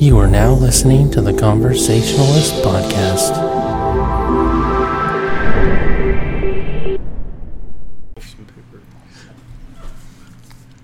[0.00, 3.34] You are now listening to the Conversationalist Podcast.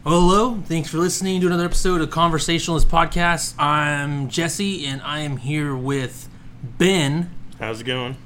[0.02, 3.54] Hello, thanks for listening to another episode of Conversationalist Podcast.
[3.56, 6.28] I'm Jesse, and I am here with
[6.64, 8.16] Ben, How's it going?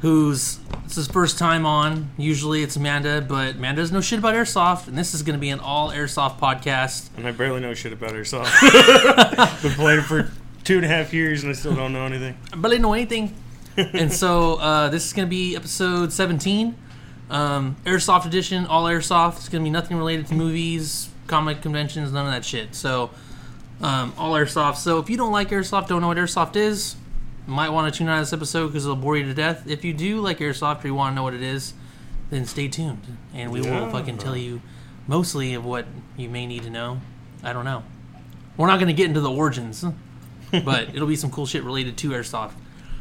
[0.00, 2.10] Who's it's his first time on.
[2.16, 5.40] Usually it's Amanda, but Amanda doesn't know shit about airsoft, and this is going to
[5.40, 7.08] be an all airsoft podcast.
[7.16, 8.50] And I barely know shit about airsoft.
[9.62, 10.30] Been playing for
[10.64, 12.36] two and a half years and I still don't know anything.
[12.52, 13.34] I barely know anything.
[13.76, 16.74] and so uh, this is going to be episode 17,
[17.30, 19.36] um, Airsoft Edition, all Airsoft.
[19.36, 22.74] It's going to be nothing related to movies, comic conventions, none of that shit.
[22.74, 23.10] So
[23.80, 24.76] um, all Airsoft.
[24.76, 26.96] So if you don't like Airsoft, don't know what Airsoft is,
[27.46, 29.68] might want to tune out of this episode because it'll bore you to death.
[29.68, 31.74] If you do like Airsoft or you want to know what it is,
[32.30, 34.62] then stay tuned, and we will fucking tell you
[35.06, 35.86] mostly of what
[36.16, 37.00] you may need to know.
[37.42, 37.84] I don't know.
[38.56, 39.84] We're not going to get into the origins,
[40.64, 42.52] but it'll be some cool shit related to airsoft.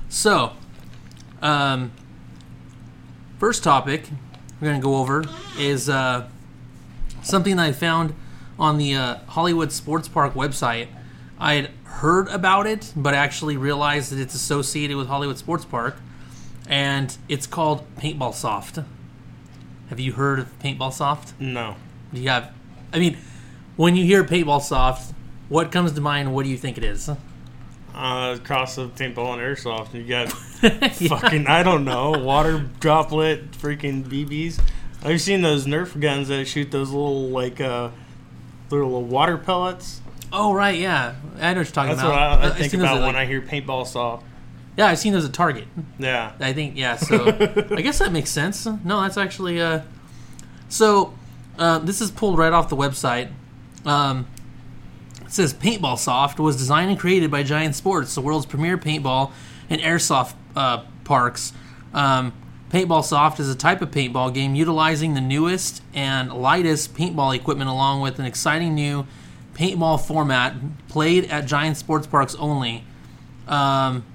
[0.09, 0.53] So,
[1.41, 1.91] um,
[3.39, 4.09] first topic
[4.59, 5.23] we're going to go over
[5.57, 6.27] is uh,
[7.21, 8.15] something that I found
[8.59, 10.87] on the uh, Hollywood Sports Park website.
[11.43, 15.97] I had heard about it, but actually realized that it's associated with Hollywood Sports Park,
[16.69, 18.79] and it's called Paintball Soft.
[19.89, 21.37] Have you heard of Paintball Soft?
[21.41, 21.75] No.
[22.13, 22.53] Do you have?
[22.93, 23.17] I mean,
[23.75, 25.13] when you hear Paintball Soft,
[25.49, 26.33] what comes to mind?
[26.33, 27.09] What do you think it is?
[27.93, 29.93] Uh, cross of paintball and airsoft.
[29.93, 30.31] You got
[30.93, 34.61] fucking, I don't know, water droplet freaking BBs.
[35.03, 37.89] I've seen those Nerf guns that shoot those little, like, uh,
[38.69, 39.99] little water pellets.
[40.35, 42.09] Oh right, yeah, I know what you're talking That's about.
[42.09, 44.25] what I, I I've think seen those about at, when like- I hear paintball soft.
[44.75, 45.67] Yeah, I've seen those at Target.
[45.99, 46.31] Yeah.
[46.39, 46.95] I think yeah.
[46.95, 48.65] So I guess that makes sense.
[48.65, 49.81] No, that's actually uh.
[50.67, 51.13] So
[51.59, 53.29] uh, this is pulled right off the website.
[53.85, 54.25] Um,
[55.23, 59.31] it says Paintball Soft was designed and created by Giant Sports, the world's premier paintball
[59.69, 61.53] and airsoft uh, parks.
[61.93, 62.33] Um,
[62.71, 67.69] paintball Soft is a type of paintball game utilizing the newest and lightest paintball equipment,
[67.69, 69.05] along with an exciting new
[69.53, 70.55] paintball format
[70.87, 72.83] played at Giant Sports Parks only.
[73.47, 74.05] Um,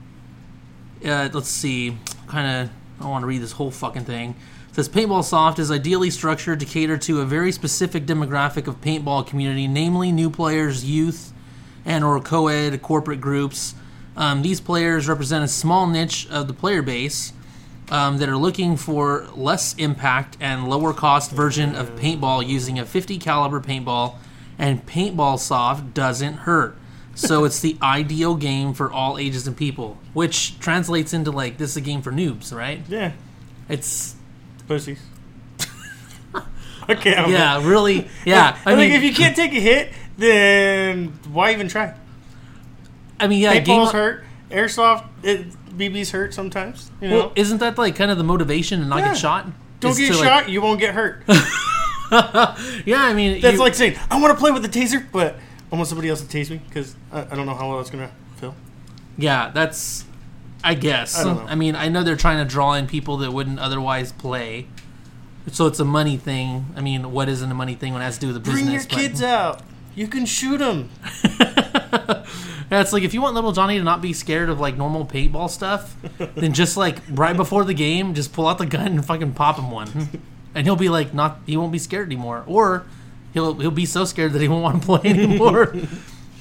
[1.04, 4.34] uh, let's see, kind of, I want to read this whole fucking thing.
[4.70, 8.80] It says Paintball Soft is ideally structured to cater to a very specific demographic of
[8.80, 11.32] paintball community, namely new players, youth,
[11.84, 13.74] and or co-ed corporate groups.
[14.16, 17.32] Um, these players represent a small niche of the player base
[17.90, 22.84] um, that are looking for less impact and lower cost version of paintball using a
[22.84, 24.16] 50 caliber paintball,
[24.58, 26.76] and Paintball Soft doesn't hurt.
[27.14, 31.70] So it's the ideal game for all ages and people, which translates into like this
[31.70, 32.80] is a game for noobs, right?
[32.88, 33.12] Yeah.
[33.68, 34.14] It's
[34.66, 35.00] Pussies.
[36.90, 37.14] okay.
[37.14, 38.58] I'm yeah, really, yeah.
[38.64, 41.94] I, I mean, if you can't take a hit, then why even try?
[43.20, 43.58] I mean, yeah.
[43.60, 44.24] Paintballs hurt.
[44.50, 45.46] Airsoft, it,
[45.76, 46.90] BBs hurt sometimes.
[47.00, 49.08] You know, Well, isn't that like kind of the motivation to not Yeah.
[49.08, 49.46] get shot?
[49.80, 51.22] don't get to, shot, like- you won't get hurt.
[52.86, 55.36] yeah, I mean, That's you- like saying I want to play with the taser, but
[55.72, 57.90] I want somebody else to tase me because I, I don't know how well it's
[57.90, 58.54] gonna feel.
[59.16, 60.04] Yeah, that's.
[60.64, 61.16] I guess.
[61.16, 61.32] I.
[61.46, 64.66] I mean, I know they're trying to draw in people that wouldn't otherwise play,
[65.52, 66.66] so it's a money thing.
[66.76, 68.66] I mean, what isn't a money thing when it has to do with the Bring
[68.66, 68.90] business?
[68.90, 69.62] your kids out.
[69.94, 70.90] You can shoot them.
[71.24, 72.24] Yeah,
[72.80, 75.50] it's like if you want little Johnny to not be scared of like normal paintball
[75.50, 75.96] stuff,
[76.36, 79.58] then just like right before the game, just pull out the gun and fucking pop
[79.58, 80.22] him one,
[80.54, 81.40] and he'll be like not.
[81.46, 82.86] He won't be scared anymore, or
[83.32, 85.74] he'll he'll be so scared that he won't want to play anymore.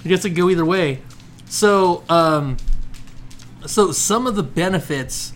[0.06, 1.02] I guess it go either way.
[1.46, 2.58] So, um,
[3.66, 5.34] so some of the benefits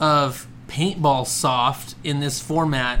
[0.00, 3.00] of paintball soft in this format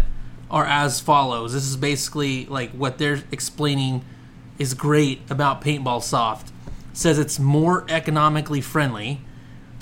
[0.50, 1.54] are as follows.
[1.54, 4.04] This is basically like what they're explaining
[4.58, 6.50] is great about paintball soft.
[6.66, 9.22] It says it's more economically friendly.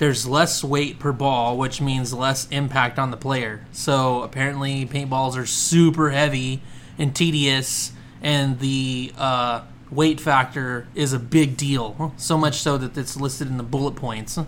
[0.01, 3.63] There's less weight per ball, which means less impact on the player.
[3.71, 6.63] So apparently, paintballs are super heavy
[6.97, 12.15] and tedious, and the uh, weight factor is a big deal.
[12.17, 14.39] So much so that it's listed in the bullet points.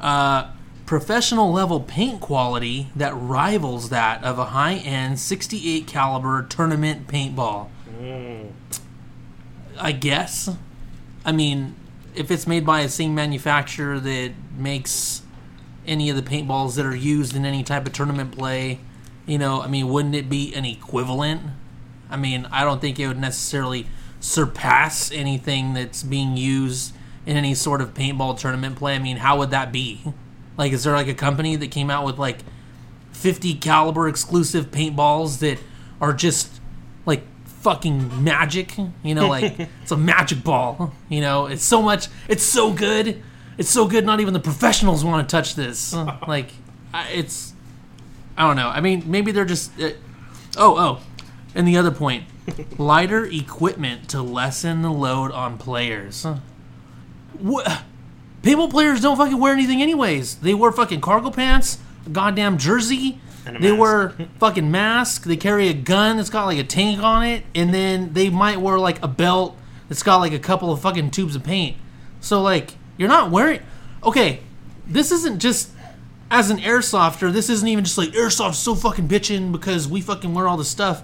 [0.00, 0.50] Uh,
[0.86, 7.68] professional level paint quality that rivals that of a high end 68 caliber tournament paintball.
[9.78, 10.48] I guess.
[11.22, 11.74] I mean,
[12.14, 15.22] if it's made by the same manufacturer that makes
[15.86, 18.80] any of the paintballs that are used in any type of tournament play,
[19.26, 21.42] you know, I mean, wouldn't it be an equivalent?
[22.10, 23.86] I mean, I don't think it would necessarily
[24.20, 26.94] surpass anything that's being used
[27.26, 28.94] in any sort of paintball tournament play.
[28.94, 30.02] I mean, how would that be?
[30.56, 32.38] Like, is there like a company that came out with like
[33.12, 35.58] 50 caliber exclusive paintballs that
[36.00, 36.60] are just
[37.64, 38.76] fucking magic.
[39.02, 40.92] You know, like it's a magic ball.
[41.08, 42.08] You know, it's so much.
[42.28, 43.20] It's so good.
[43.58, 44.04] It's so good.
[44.04, 45.92] Not even the professionals want to touch this.
[46.28, 46.50] Like,
[46.94, 47.54] it's.
[48.36, 48.68] I don't know.
[48.68, 49.72] I mean, maybe they're just.
[49.80, 49.90] Uh,
[50.56, 51.00] oh, oh,
[51.54, 52.24] and the other point:
[52.78, 56.26] lighter equipment to lessen the load on players.
[57.38, 57.82] What?
[58.42, 60.36] Paintball players don't fucking wear anything anyways.
[60.36, 63.18] They wear fucking cargo pants, a goddamn jersey.
[63.44, 63.78] They mask.
[63.78, 65.24] wear fucking mask.
[65.24, 68.60] They carry a gun that's got like a tank on it, and then they might
[68.60, 69.56] wear like a belt
[69.88, 71.76] that's got like a couple of fucking tubes of paint.
[72.20, 73.60] So like, you're not wearing.
[74.02, 74.40] Okay,
[74.86, 75.70] this isn't just
[76.30, 77.32] as an airsofter.
[77.32, 80.68] This isn't even just like airsoft's so fucking bitching because we fucking wear all this
[80.68, 81.02] stuff.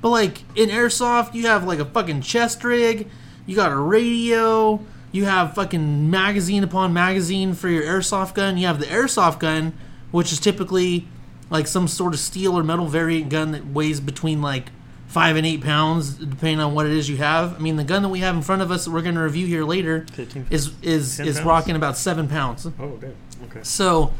[0.00, 3.08] But like in airsoft, you have like a fucking chest rig,
[3.46, 4.80] you got a radio,
[5.10, 8.56] you have fucking magazine upon magazine for your airsoft gun.
[8.58, 9.72] You have the airsoft gun,
[10.10, 11.08] which is typically
[11.50, 14.70] like some sort of steel or metal variant gun that weighs between like
[15.08, 17.54] five and eight pounds, depending on what it is you have.
[17.56, 19.22] I mean, the gun that we have in front of us that we're going to
[19.22, 21.46] review here later 15, is is is pounds?
[21.46, 22.66] rocking about seven pounds.
[22.66, 23.16] Oh, damn.
[23.44, 23.60] Okay.
[23.62, 24.12] So,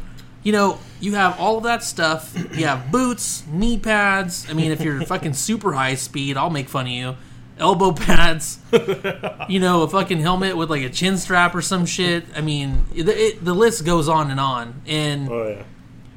[0.43, 2.33] you know, you have all of that stuff.
[2.53, 4.49] You have boots, knee pads.
[4.49, 7.15] I mean, if you're fucking super high speed, I'll make fun of you.
[7.59, 8.57] Elbow pads.
[9.49, 12.23] you know, a fucking helmet with like a chin strap or some shit.
[12.35, 14.81] I mean, it, it, the list goes on and on.
[14.87, 15.63] And Oh yeah.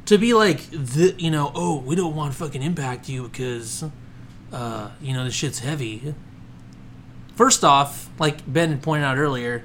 [0.06, 3.84] To be like, the, you know, oh, we don't want to fucking impact you because,
[4.52, 6.14] uh, you know, this shit's heavy.
[7.37, 9.64] First off, like Ben pointed out earlier,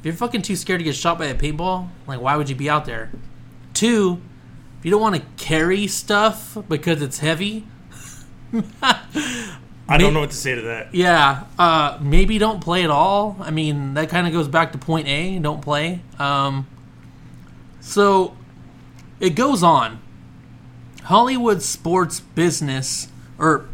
[0.00, 2.56] if you're fucking too scared to get shot by a paintball, like why would you
[2.56, 3.10] be out there?
[3.74, 4.20] Two,
[4.78, 7.66] if you don't want to carry stuff because it's heavy,
[9.90, 10.94] I don't know what to say to that.
[10.94, 13.36] yeah, uh, maybe don't play at all.
[13.40, 16.02] I mean, that kind of goes back to point A, don't play.
[16.18, 16.66] Um,
[17.80, 18.36] so
[19.20, 20.00] it goes on.
[21.04, 23.66] Hollywood sports business, or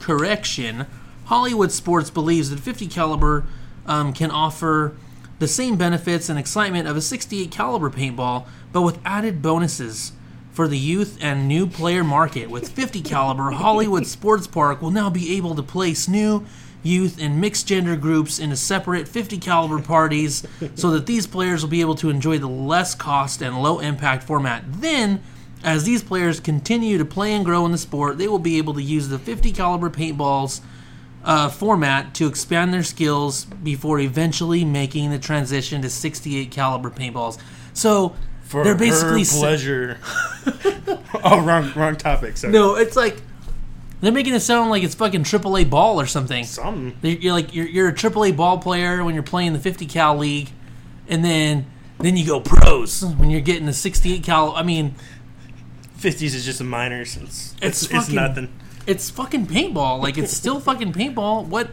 [0.00, 0.86] correction,
[1.26, 3.44] Hollywood sports believes that 50 caliber
[3.86, 4.94] um, can offer
[5.38, 10.12] the same benefits and excitement of a 68 caliber paintball, but with added bonuses
[10.52, 12.50] for the youth and new player market.
[12.50, 16.44] With 50 caliber, Hollywood Sports Park will now be able to place new
[16.82, 21.70] youth and mixed gender groups into separate 50 caliber parties so that these players will
[21.70, 24.64] be able to enjoy the less cost and low impact format.
[24.66, 25.20] Then
[25.64, 28.74] as these players continue to play and grow in the sport, they will be able
[28.74, 30.60] to use the 50 caliber paintballs
[31.24, 37.38] uh, format to expand their skills before eventually making the transition to 68 caliber paintballs.
[37.72, 39.98] So For they're basically her pleasure.
[41.24, 42.36] oh, wrong, wrong topic.
[42.36, 42.52] Sorry.
[42.52, 43.20] no, it's like
[44.00, 46.44] they're making it sound like it's fucking AAA ball or something.
[46.44, 46.94] Some.
[47.02, 50.16] You're you're like you're, you're a AAA ball player when you're playing the 50 cal
[50.16, 50.50] league,
[51.08, 51.66] and then
[51.98, 54.52] then you go pros when you're getting the 68 cal.
[54.54, 54.94] I mean,
[55.98, 57.00] 50s is just a minor.
[57.00, 58.52] It's It's it's, it's fucking- nothing.
[58.86, 60.00] it's fucking paintball.
[60.00, 61.46] Like it's still fucking paintball.
[61.46, 61.70] What?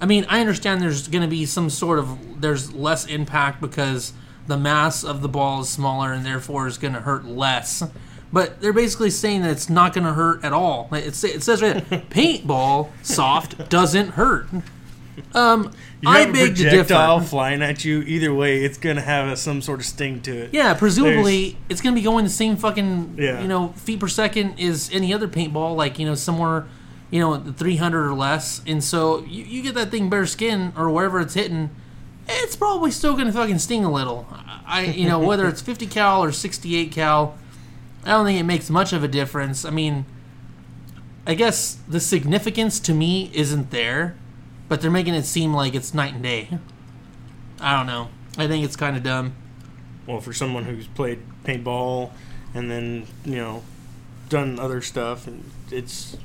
[0.00, 4.12] I mean, I understand there's going to be some sort of there's less impact because
[4.46, 7.82] the mass of the ball is smaller and therefore is going to hurt less.
[8.34, 10.88] But they're basically saying that it's not going to hurt at all.
[10.90, 14.48] Like, It's, it says right there, paintball soft doesn't hurt.
[15.32, 15.70] Um,
[16.00, 17.28] You I have a beg to projectile differ.
[17.30, 18.00] flying at you.
[18.02, 20.50] Either way, it's gonna have a, some sort of sting to it.
[20.52, 23.40] Yeah, presumably it's going to be going the same fucking Yeah.
[23.40, 26.66] you know feet per second as any other paintball, like you know somewhere
[27.12, 30.90] you know 300 or less, and so you, you get that thing bare skin or
[30.90, 31.70] wherever it's hitting,
[32.28, 34.26] it's probably still going to fucking sting a little.
[34.66, 37.38] I you know whether it's 50 cal or 68 cal,
[38.04, 39.64] I don't think it makes much of a difference.
[39.64, 40.04] I mean,
[41.26, 44.16] I guess the significance to me isn't there,
[44.68, 46.58] but they're making it seem like it's night and day.
[47.60, 48.08] I don't know.
[48.36, 49.34] I think it's kind of dumb.
[50.06, 52.10] Well, for someone who's played paintball
[52.52, 53.62] and then you know
[54.28, 56.16] done other stuff, and it's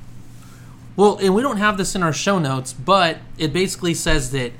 [0.98, 4.52] Well, and we don't have this in our show notes, but it basically says that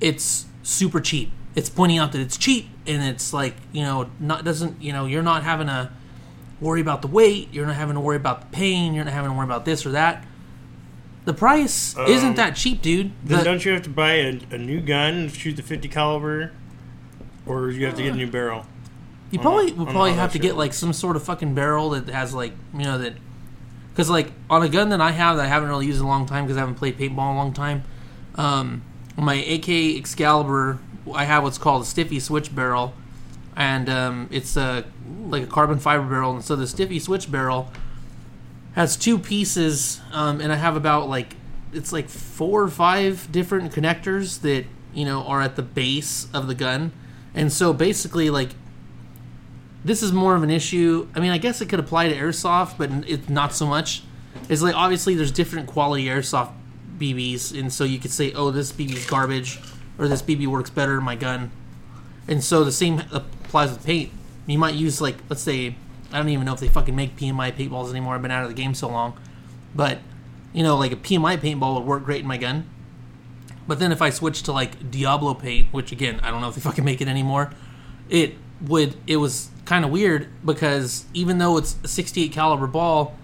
[0.00, 1.30] it's super cheap.
[1.54, 5.06] It's pointing out that it's cheap and it's like, you know, not doesn't, you know,
[5.06, 5.90] you're not having to
[6.60, 9.30] worry about the weight, you're not having to worry about the pain, you're not having
[9.30, 10.24] to worry about this or that.
[11.26, 13.12] The price isn't Um, that cheap, dude.
[13.24, 15.88] then The- don't you have to buy a, a new gun and shoot the 50
[15.88, 16.52] caliber,
[17.46, 18.66] or you have to get a new barrel?
[19.30, 22.34] You probably would probably have to get like some sort of fucking barrel that has
[22.34, 23.14] like you know that
[23.92, 26.08] because like on a gun that I have that I haven't really used in a
[26.08, 27.82] long time because I haven't played paintball in a long time.
[28.36, 28.82] Um,
[29.16, 30.78] my AK Excalibur,
[31.12, 32.94] I have what's called a Stiffi switch barrel,
[33.56, 34.84] and um, it's a
[35.26, 37.70] like a carbon fiber barrel, and so the Stiffi switch barrel
[38.74, 41.36] has two pieces, um, and I have about like
[41.72, 46.46] it's like four or five different connectors that you know are at the base of
[46.46, 46.92] the gun,
[47.34, 48.50] and so basically like
[49.84, 51.08] this is more of an issue.
[51.14, 54.02] I mean, I guess it could apply to airsoft, but it's not so much.
[54.48, 56.52] It's like obviously there's different quality airsoft
[56.98, 59.60] BBs, and so you could say, oh, this BB's garbage,
[59.98, 61.50] or this BB works better in my gun,
[62.28, 64.10] and so the same applies with paint.
[64.46, 65.76] You might use like let's say
[66.12, 68.14] I don't even know if they fucking make PMI paintballs anymore.
[68.14, 69.18] I've been out of the game so long,
[69.74, 69.98] but
[70.52, 72.68] you know like a PMI paintball would work great in my gun.
[73.66, 76.54] But then if I switch to like Diablo paint, which again I don't know if
[76.54, 77.52] they fucking make it anymore,
[78.08, 83.16] it would it was kind of weird because even though it's a 68 caliber ball,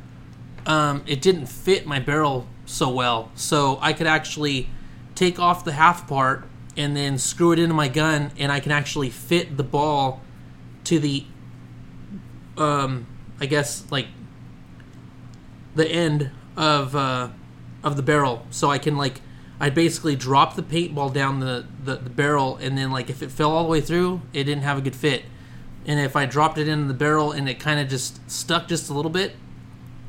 [0.67, 3.31] um, it didn't fit my barrel so well.
[3.35, 4.69] So I could actually
[5.15, 6.45] take off the half part
[6.77, 10.21] and then screw it into my gun, and I can actually fit the ball
[10.85, 11.25] to the,
[12.57, 13.07] um,
[13.41, 14.07] I guess like
[15.75, 17.29] the end of uh,
[17.83, 19.21] of the barrel, so I can like
[19.61, 23.31] I basically drop the paintball down the, the, the barrel, and then like if it
[23.31, 25.25] fell all the way through, it didn't have a good fit.
[25.87, 28.91] And if I dropped it in the barrel and it kind of just stuck just
[28.91, 29.35] a little bit,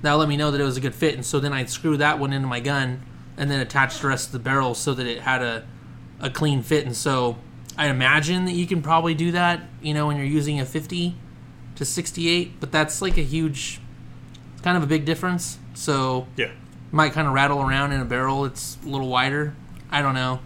[0.02, 1.16] that let me know that it was a good fit.
[1.16, 3.04] And so then I'd screw that one into my gun
[3.38, 5.66] and then attach the rest of the barrel so that it had a,
[6.22, 6.86] a clean fit.
[6.86, 7.38] And so
[7.78, 11.16] I imagine that you can probably do that, you know, when you're using a 50
[11.76, 13.80] to 68, but that's like a huge,
[14.62, 15.58] kind of a big difference.
[15.74, 16.52] So Yeah.
[16.92, 18.46] might kind of rattle around in a barrel.
[18.46, 19.54] It's a little wider.
[19.92, 20.40] I don't know.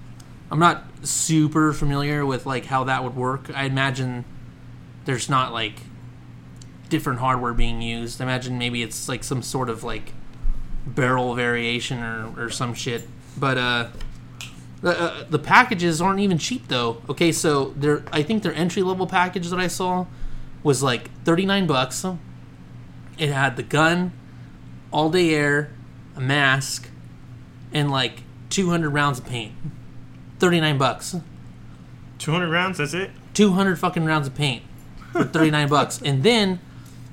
[0.52, 3.50] I'm not super familiar with like how that would work.
[3.54, 4.24] I imagine
[5.06, 5.80] there's not like
[6.90, 8.22] different hardware being used.
[8.22, 10.14] I imagine maybe it's like some sort of like
[10.86, 13.08] barrel variation or, or some shit.
[13.38, 13.88] But uh
[14.92, 17.02] uh, the packages aren't even cheap though.
[17.10, 20.06] Okay, so their I think their entry level package that I saw
[20.64, 22.06] was like 39 bucks.
[23.18, 24.12] It had the gun,
[24.92, 25.72] all day air,
[26.16, 26.90] a mask,
[27.72, 29.54] and like 200 rounds of paint.
[30.40, 31.16] 39 bucks.
[32.20, 33.12] 200 rounds, that's it?
[33.34, 34.64] 200 fucking rounds of paint
[35.12, 36.02] for 39 bucks.
[36.02, 36.60] And then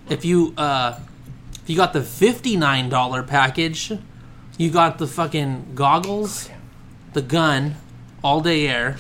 [0.09, 0.99] if you uh
[1.63, 3.93] if you got the $59 package,
[4.59, 6.51] you got the fucking goggles,
[7.13, 7.77] the gun,
[8.23, 8.97] all day air,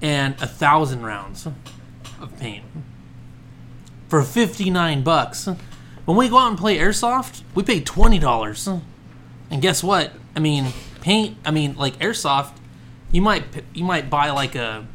[0.00, 1.46] and a thousand rounds
[2.20, 2.64] of paint
[4.08, 5.48] for 59 bucks.
[6.04, 8.82] When we go out and play airsoft, we pay $20.
[9.50, 10.12] And guess what?
[10.34, 10.66] I mean,
[11.00, 12.52] paint, I mean like airsoft,
[13.12, 14.86] you might you might buy like a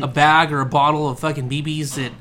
[0.00, 2.12] a bag or a bottle of fucking BBs that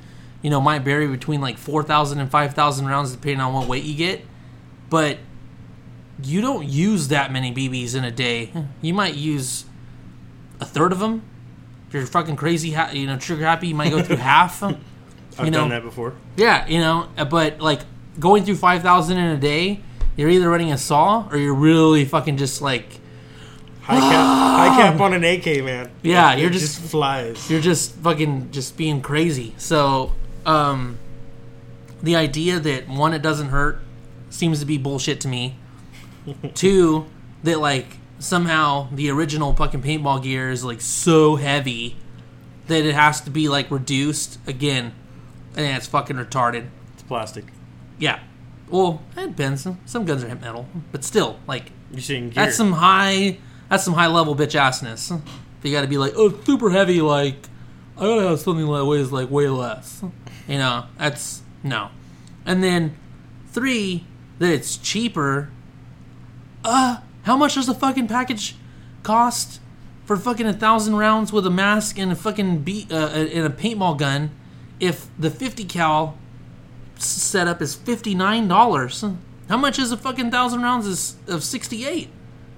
[0.42, 3.96] you know might vary between like 4,000 and 5,000 rounds depending on what weight you
[3.96, 4.26] get.
[4.90, 5.18] But
[6.24, 8.52] you don't use that many BBs in a day.
[8.82, 9.66] You might use
[10.60, 11.24] a third of them.
[11.88, 14.62] If you're fucking crazy, ha- you know, trigger happy, you might go through half.
[14.64, 14.78] I've
[15.44, 16.14] You know- done that before.
[16.38, 17.82] Yeah, you know, uh, but like
[18.20, 19.82] going through 5,000 in a day,
[20.16, 23.00] you're either running a saw or you're really fucking just like
[23.82, 25.90] High cap, high cap on an AK, man.
[26.04, 27.50] Yeah, It you're just- flies.
[27.50, 29.56] you're just fucking just being crazy.
[29.58, 30.12] So,
[30.46, 31.00] um,
[32.04, 33.82] the idea that one, it doesn't hurt
[34.30, 35.56] seems to be bullshit to me.
[36.54, 37.06] Two,
[37.44, 41.96] that like somehow the original fucking paintball gear is like so heavy
[42.68, 44.94] that it has to be like reduced again.
[45.56, 46.68] and it's fucking retarded.
[46.94, 47.46] It's plastic.
[48.00, 48.20] Yeah.
[48.70, 49.68] Well, it depends.
[49.86, 52.46] Some guns are metal, but still, like You're seeing gear.
[52.46, 53.38] that's some high
[53.70, 55.20] that's some high level bitch assness.
[55.64, 57.02] You got to be like, oh, super heavy.
[57.02, 57.36] Like
[57.98, 60.04] I gotta have something that weighs like way less.
[60.48, 61.90] You know, that's no.
[62.46, 62.98] And then
[63.48, 64.06] three,
[64.40, 65.50] that it's cheaper.
[66.64, 68.56] Uh, how much does the fucking package
[69.04, 69.60] cost
[70.06, 73.50] for fucking a thousand rounds with a mask and a fucking beat uh, and a
[73.50, 74.32] paintball gun?
[74.80, 76.18] If the fifty cal
[76.96, 79.04] setup is fifty nine dollars,
[79.50, 82.10] how much is a fucking thousand rounds of sixty eight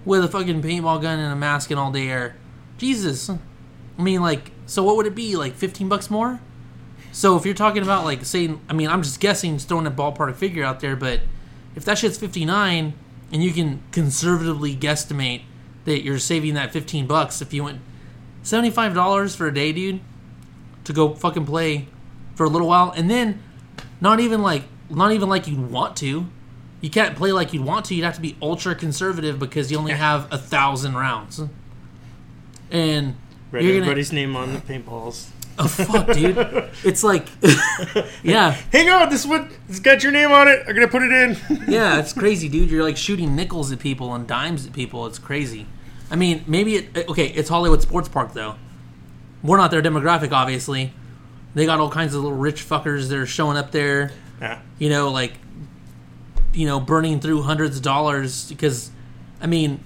[0.06, 2.36] with a fucking paintball gun and a mask and all day air?
[2.78, 3.38] Jesus, I
[4.02, 5.36] mean, like, so what would it be?
[5.36, 6.40] Like fifteen bucks more?
[7.12, 9.92] So if you're talking about like saying, I mean, I'm just guessing, just throwing a
[9.92, 11.22] ballpark figure out there, but
[11.76, 12.94] if that shit's 59
[13.34, 15.42] and you can conservatively guesstimate
[15.86, 17.82] that you're saving that 15 bucks if you went
[18.44, 20.00] $75 for a day, dude,
[20.86, 21.88] to go fucking play
[22.36, 23.42] for a little while and then
[24.00, 26.28] not even like not even like you'd want to.
[26.82, 27.96] You can't play like you'd want to.
[27.96, 31.40] You'd have to be ultra conservative because you only have a thousand rounds.
[32.70, 33.16] And
[33.52, 35.28] you're gonna- everybody's name on the paintballs.
[35.60, 36.38] Oh fuck, dude!
[36.84, 37.28] It's like,
[38.24, 40.64] yeah, Hang on, this one, it's got your name on it.
[40.68, 41.38] I'm gonna put it in.
[41.72, 42.70] yeah, it's crazy, dude.
[42.72, 45.06] You're like shooting nickels at people and dimes at people.
[45.06, 45.68] It's crazy.
[46.12, 46.98] I mean, maybe it.
[46.98, 48.56] Uh, okay, it's Hollywood Sports Park though.
[49.44, 50.94] We're not their demographic, obviously.
[51.54, 54.12] They got all kinds of little rich fuckers that are showing up there.
[54.42, 54.60] yeah.
[54.80, 55.34] You know, like,
[56.54, 58.90] you know, burning through hundreds of dollars because,
[59.42, 59.84] I mean,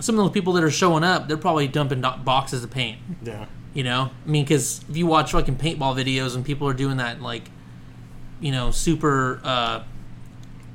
[0.00, 2.98] some of those people that are showing up, they're probably dumping boxes of paint.
[3.22, 3.46] Yeah.
[3.72, 6.96] You know, I mean, because if you watch fucking paintball videos and people are doing
[6.96, 7.50] that, like,
[8.40, 9.82] you know, super, uh,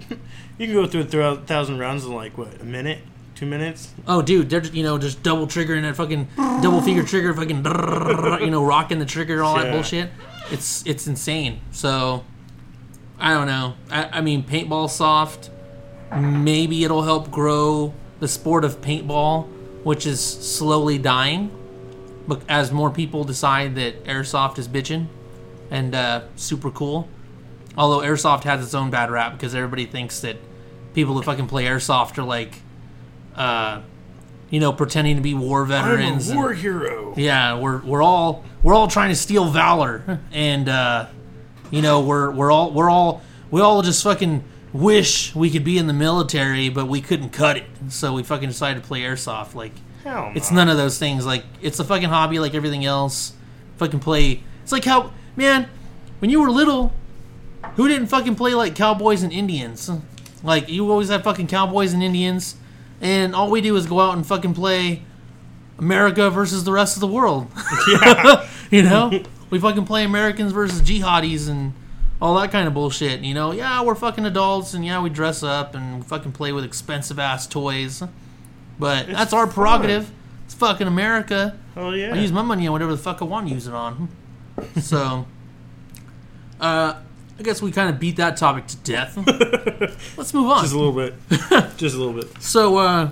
[0.58, 3.00] You can go through through a thousand rounds in like what a minute,
[3.36, 3.94] two minutes.
[4.08, 7.58] Oh, dude, they're just, you know just double triggering that fucking double finger trigger, fucking
[8.42, 10.12] you know rocking the trigger, all that bullshit.
[10.52, 11.60] It's it's insane.
[11.72, 12.24] So
[13.20, 13.76] I don't know.
[13.92, 15.50] I, I mean, paintball soft.
[16.16, 19.50] Maybe it'll help grow the sport of paintball,
[19.84, 21.52] which is slowly dying.
[22.28, 25.08] But as more people decide that airsoft is bitching
[25.70, 27.08] and uh, super cool,
[27.78, 30.38] although airsoft has its own bad rap because everybody thinks that
[30.94, 32.56] people that fucking play airsoft are like,
[33.36, 33.82] uh,
[34.50, 36.30] you know, pretending to be war veterans.
[36.30, 37.14] I'm a and- war hero.
[37.18, 41.08] yeah, we're we're all we're all trying to steal valor, and uh,
[41.72, 45.78] you know we're we're all we're all we all just fucking wish we could be
[45.78, 49.54] in the military, but we couldn't cut it, so we fucking decided to play airsoft.
[49.56, 49.74] Like
[50.06, 50.58] Hell it's no.
[50.58, 51.26] none of those things.
[51.26, 53.34] Like it's a fucking hobby, like everything else.
[53.78, 54.44] Fucking play.
[54.62, 55.68] It's like how man,
[56.20, 56.94] when you were little,
[57.76, 59.90] who didn't fucking play like cowboys and Indians?
[60.44, 62.56] Like you always had fucking cowboys and Indians,
[63.02, 65.02] and all we do is go out and fucking play
[65.80, 67.48] America versus the rest of the world.
[68.72, 71.74] you know, we fucking play Americans versus jihadis and
[72.22, 73.22] all that kind of bullshit.
[73.22, 76.64] You know, yeah, we're fucking adults, and yeah, we dress up and fucking play with
[76.64, 78.04] expensive ass toys.
[78.78, 79.54] But that's our fun.
[79.54, 80.12] prerogative.
[80.46, 81.58] It's fucking America.
[81.76, 82.14] Oh yeah.
[82.14, 84.10] I use my money on whatever the fuck I want to use it on.
[84.80, 85.26] So,
[86.62, 86.94] uh,
[87.38, 89.18] I guess we kind of beat that topic to death.
[90.18, 90.62] Let's move on.
[90.62, 91.14] Just a little bit.
[91.78, 92.42] Just a little bit.
[92.42, 93.10] So uh,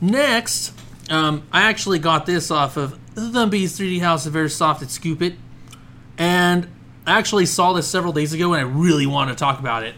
[0.00, 0.72] next,
[1.10, 5.34] um, I actually got this off of Thumby's 3D House of Airsoft at Scoop It,
[6.18, 6.66] and
[7.06, 9.94] I actually saw this several days ago, and I really want to talk about it.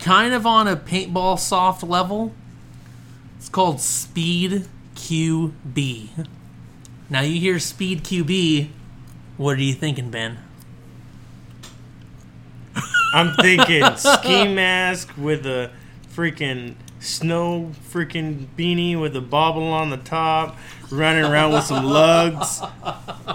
[0.00, 2.34] Kind of on a paintball soft level.
[3.40, 4.66] It's called Speed
[4.96, 6.28] QB.
[7.08, 8.68] Now you hear Speed QB,
[9.38, 10.36] what are you thinking, Ben?
[13.14, 15.70] I'm thinking ski mask with a
[16.14, 20.58] freaking snow freaking beanie with a bobble on the top,
[20.90, 22.60] running around with some lugs,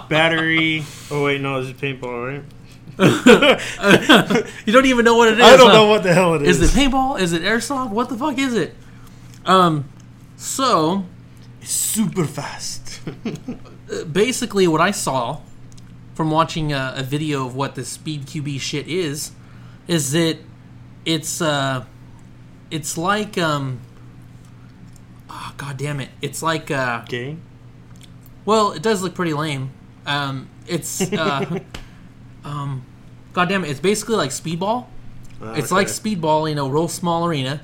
[0.08, 0.84] battery.
[1.10, 2.44] Oh wait, no, this is paintball,
[2.96, 3.60] right?
[4.66, 5.44] You don't even know what it is.
[5.44, 5.72] I don't huh?
[5.72, 6.60] know what the hell it is.
[6.60, 7.18] Is it paintball?
[7.20, 7.90] Is it airsoft?
[7.90, 8.72] What the fuck is it?
[9.44, 9.88] Um,
[10.36, 11.04] so
[11.62, 13.00] super fast?
[14.12, 15.40] basically, what I saw
[16.14, 19.32] from watching a, a video of what the Speed QB shit is,
[19.86, 20.38] is that
[21.04, 21.84] it's uh,
[22.70, 23.80] it's like um,
[25.30, 27.36] oh, god damn it, it's like uh, okay.
[28.44, 29.70] well, it does look pretty lame.
[30.06, 31.60] Um, it's uh,
[32.44, 32.84] um,
[33.32, 34.86] god damn it, it's basically like speedball.
[35.54, 37.60] It's like speedball, you know, real small arena.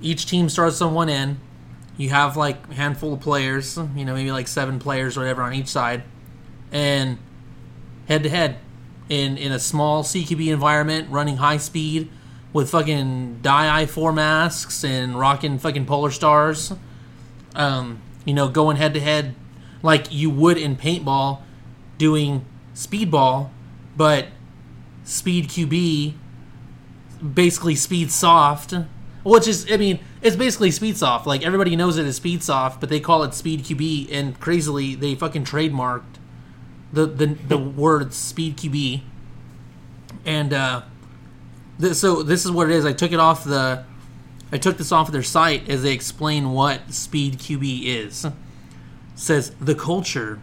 [0.00, 1.40] Each team starts on one end.
[1.98, 5.42] You have like a handful of players, you know, maybe like seven players or whatever
[5.42, 6.04] on each side,
[6.72, 7.18] and
[8.06, 8.56] head to head
[9.10, 12.10] in in a small CQB environment, running high speed
[12.52, 16.72] with fucking Dye i four masks and rocking fucking polar stars.
[17.54, 19.34] Um, you know, going head to head
[19.82, 21.42] like you would in paintball,
[21.98, 23.50] doing speedball,
[23.96, 24.28] but
[25.04, 26.14] speed QB
[27.34, 28.74] basically speed soft
[29.24, 32.80] which is i mean it's basically speed soft like everybody knows it as speed soft
[32.80, 36.16] but they call it speed qb and crazily they fucking trademarked
[36.92, 39.02] the the, the word speed qb
[40.24, 40.82] and uh
[41.80, 43.84] th- so this is what it is i took it off the
[44.52, 48.32] i took this off of their site as they explain what speed qb is It
[49.14, 50.40] says the culture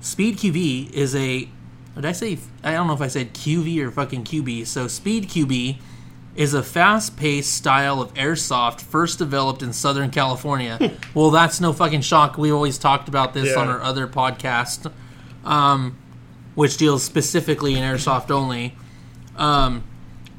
[0.00, 1.48] speed qb is a
[1.96, 2.38] did I say?
[2.62, 4.66] I don't know if I said QV or fucking QB.
[4.66, 5.78] So Speed QB
[6.36, 10.92] is a fast-paced style of airsoft first developed in Southern California.
[11.14, 12.36] well, that's no fucking shock.
[12.38, 13.60] We always talked about this Yeah.
[13.62, 14.90] on our other podcast,
[15.44, 15.96] um,
[16.54, 18.76] which deals specifically in airsoft only.
[19.36, 19.82] Um,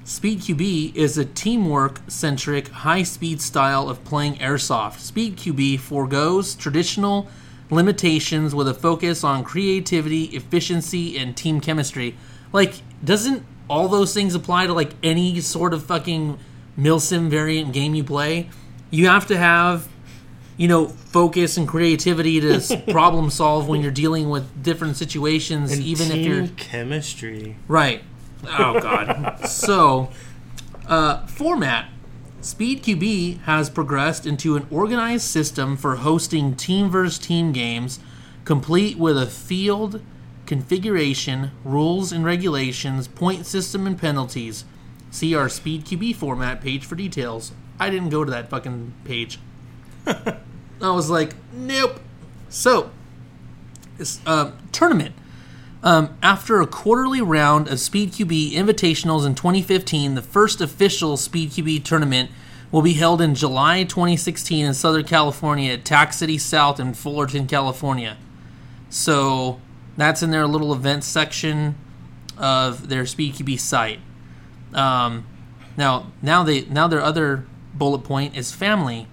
[0.03, 4.99] Speed QB is a teamwork centric, high speed style of playing airsoft.
[4.99, 7.27] Speed QB foregoes traditional
[7.69, 12.15] limitations with a focus on creativity, efficiency, and team chemistry.
[12.53, 16.39] Like, doesn't all those things apply to like any sort of fucking
[16.77, 18.49] milsim variant game you play?
[18.89, 19.87] You have to have
[20.57, 25.81] you know focus and creativity to problem solve when you're dealing with different situations And
[25.83, 27.57] even if you're chemistry.
[27.67, 28.03] Right.
[28.45, 29.45] Oh god.
[29.47, 30.09] so,
[30.87, 31.89] uh, format.
[32.41, 37.99] Speed QB has progressed into an organized system for hosting team versus team games,
[38.45, 40.01] complete with a field
[40.47, 44.65] configuration, rules and regulations, point system, and penalties.
[45.11, 47.51] See our Speed QB format page for details.
[47.79, 49.39] I didn't go to that fucking page.
[50.07, 50.39] I
[50.81, 51.99] was like, nope.
[52.49, 52.91] So,
[53.97, 55.13] this uh, tournament.
[55.83, 61.51] Um, after a quarterly round of Speed QB Invitationals in 2015, the first official Speed
[61.51, 62.31] QB tournament
[62.71, 67.47] will be held in July 2016 in Southern California at Tac City South in Fullerton,
[67.47, 68.17] California.
[68.89, 69.61] So
[69.97, 71.75] that's in their little events section
[72.37, 73.99] of their Speed QB site.
[74.73, 75.25] Um,
[75.75, 79.07] now, now they now their other bullet point is family.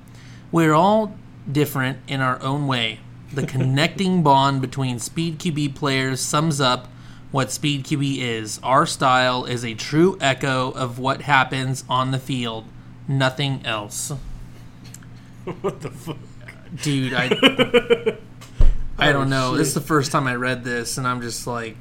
[0.53, 1.16] We're all
[1.51, 3.01] different in our own way.
[3.33, 6.88] The connecting bond between Speed QB players sums up
[7.31, 8.61] what Speed QB is.
[8.62, 12.66] Our style is a true echo of what happens on the field,
[13.09, 14.12] nothing else.
[15.61, 16.16] what the fuck?
[16.83, 17.29] Dude, I
[18.98, 19.57] I don't know.
[19.57, 21.76] This is the first time I read this and I'm just like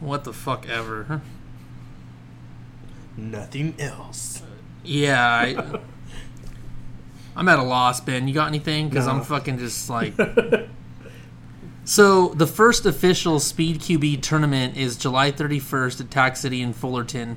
[0.00, 1.22] what the fuck ever.
[3.16, 4.42] Nothing else.
[4.84, 5.80] Yeah, I
[7.38, 8.26] I'm at a loss, Ben.
[8.26, 8.88] You got anything?
[8.88, 10.14] Because I'm fucking just like.
[11.84, 17.36] so the first official Speed QB tournament is July 31st at Tac City in Fullerton.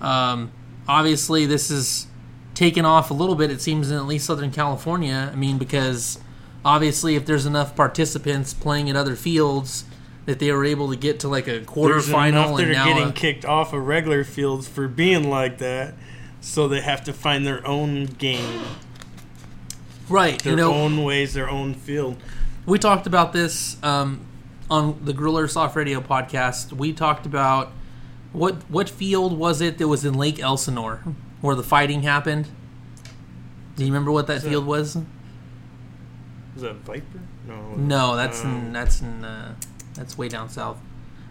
[0.00, 0.50] Um,
[0.88, 2.08] obviously, this is
[2.54, 3.52] taken off a little bit.
[3.52, 5.30] It seems in at least Southern California.
[5.32, 6.18] I mean, because
[6.64, 9.84] obviously, if there's enough participants playing at other fields,
[10.26, 13.08] that they were able to get to like a There's quarterfinal that and now getting
[13.08, 15.94] a- kicked off of regular fields for being like that,
[16.40, 18.60] so they have to find their own game,
[20.08, 20.42] right.
[20.42, 22.16] their You know, own ways, their own field.
[22.66, 24.20] we talked about this um,
[24.70, 26.72] on the Griller Soft Radio podcast.
[26.72, 27.72] We talked about
[28.32, 31.02] what what field was it that was in Lake Elsinore
[31.40, 32.46] where the fighting happened.
[33.76, 34.98] Do you remember what that that- field was?
[36.58, 37.20] Is that Viper?
[37.46, 37.74] No.
[37.76, 39.54] No, that's in Um, that's in uh,
[39.94, 40.76] that's way down south.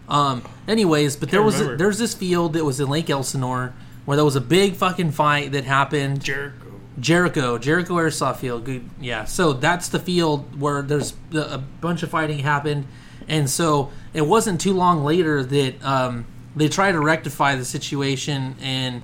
[0.08, 3.74] Um, anyways, but there was a, there's this field that was in Lake Elsinore
[4.06, 6.24] where there was a big fucking fight that happened.
[6.24, 6.64] Jericho.
[6.98, 8.64] Jericho, Jericho Airsoft Field.
[8.64, 9.26] Good, yeah.
[9.26, 12.86] So that's the field where there's a a bunch of fighting happened,
[13.28, 16.24] and so it wasn't too long later that um,
[16.56, 19.02] they tried to rectify the situation, and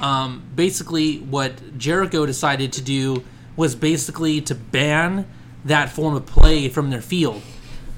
[0.00, 3.22] um, basically what Jericho decided to do
[3.56, 5.26] was basically to ban
[5.66, 7.42] that form of play from their field.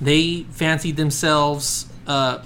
[0.00, 2.42] They fancied themselves uh,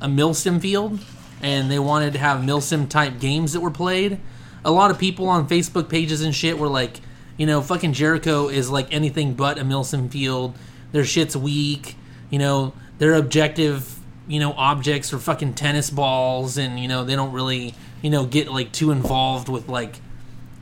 [0.00, 1.00] a milsim field,
[1.42, 4.18] and they wanted to have milsim type games that were played.
[4.64, 7.00] A lot of people on Facebook pages and shit were like,
[7.36, 10.56] you know, fucking Jericho is like anything but a milsim field.
[10.92, 11.96] Their shit's weak.
[12.28, 17.16] You know, their objective, you know, objects are fucking tennis balls, and you know they
[17.16, 19.96] don't really, you know, get like too involved with like,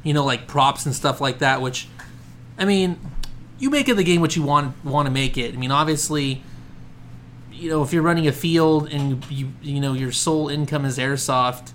[0.02, 1.60] you know, like props and stuff like that.
[1.60, 1.88] Which,
[2.56, 2.98] I mean,
[3.58, 5.54] you make of the game what you want want to make it.
[5.54, 6.42] I mean, obviously,
[7.52, 10.98] you know, if you're running a field and you you know your sole income is
[10.98, 11.72] airsoft,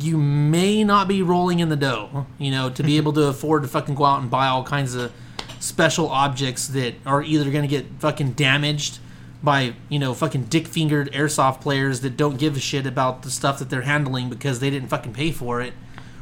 [0.00, 2.26] you may not be rolling in the dough.
[2.38, 4.94] You know, to be able to afford to fucking go out and buy all kinds
[4.94, 5.12] of
[5.58, 8.98] special objects that are either going to get fucking damaged
[9.42, 13.30] by you know fucking dick fingered airsoft players that don't give a shit about the
[13.30, 15.72] stuff that they're handling because they didn't fucking pay for it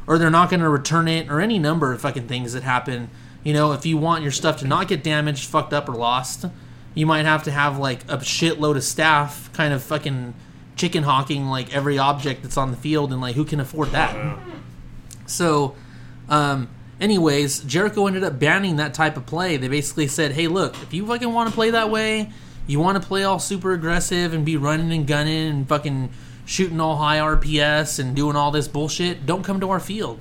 [0.07, 3.09] or they're not going to return it or any number of fucking things that happen
[3.45, 6.43] you know if you want your stuff to not get damaged fucked up or lost
[6.93, 10.33] you might have to have like a shitload of staff kind of fucking
[10.75, 14.37] chicken hawking like every object that's on the field and like who can afford that
[15.25, 15.75] so,
[16.29, 19.57] um, anyways, Jericho ended up banning that type of play.
[19.57, 22.31] They basically said, "Hey, look, if you fucking want to play that way,
[22.67, 26.09] you want to play all super aggressive and be running and gunning and fucking
[26.45, 30.19] shooting all high RPS and doing all this bullshit, don't come to our field."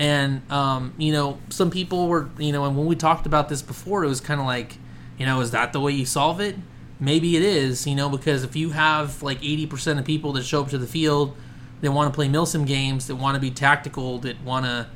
[0.00, 3.60] And um, you know, some people were, you know, and when we talked about this
[3.60, 4.78] before, it was kind of like,
[5.18, 6.56] you know, is that the way you solve it?
[6.98, 10.62] Maybe it is, you know, because if you have like 80% of people that show
[10.62, 11.36] up to the field
[11.82, 14.86] that want to play milsim games, that want to be tactical, that want to,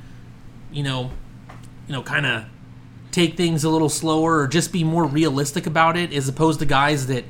[0.72, 1.10] you know,
[1.86, 2.46] you know, kind of
[3.10, 6.66] take things a little slower or just be more realistic about it, as opposed to
[6.66, 7.26] guys that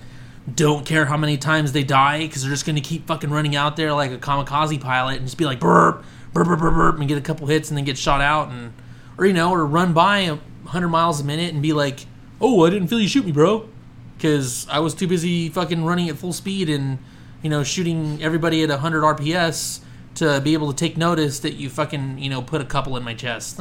[0.55, 3.57] don't care how many times they die because they're just going to keep fucking running
[3.57, 6.05] out there like a kamikaze pilot and just be like burp,
[6.35, 8.75] burp, burp, burp, burp, and get a couple hits and then get shot out and,
[9.17, 12.01] or you know, or run by a hundred miles a minute and be like,
[12.41, 13.69] oh, I didn't feel you shoot me, bro,
[14.17, 16.99] because I was too busy fucking running at full speed and
[17.43, 19.81] you know shooting everybody at 100 RPS
[20.17, 23.03] to be able to take notice that you fucking you know put a couple in
[23.05, 23.61] my chest,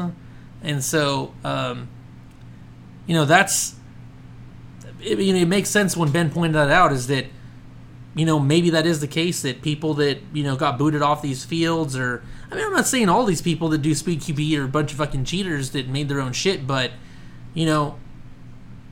[0.62, 1.90] and so um,
[3.06, 3.76] you know that's
[5.02, 7.26] it, you know, it makes sense when Ben pointed that out is that
[8.16, 11.22] you know maybe that is the case that people that you know got booted off
[11.22, 14.60] these fields or I mean I'm not saying all these people that do speed QB
[14.60, 16.92] are a bunch of fucking cheaters that made their own shit, but
[17.56, 17.98] you know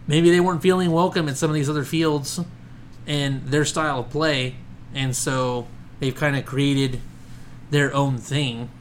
[0.07, 2.39] maybe they weren't feeling welcome at some of these other fields
[3.05, 4.55] and their style of play,
[4.95, 5.67] and so
[5.99, 6.99] they've kind of created
[7.69, 8.71] their own thing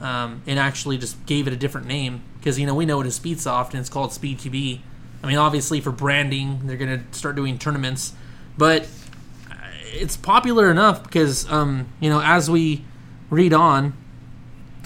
[0.00, 3.06] um, and actually just gave it a different name because you know we know it
[3.06, 4.80] is Speedsoft and it's called Speed QB.
[5.22, 8.14] I mean, obviously for branding, they're gonna start doing tournaments,
[8.56, 8.88] but
[9.92, 12.84] it's popular enough because um, you know as we
[13.30, 13.94] read on,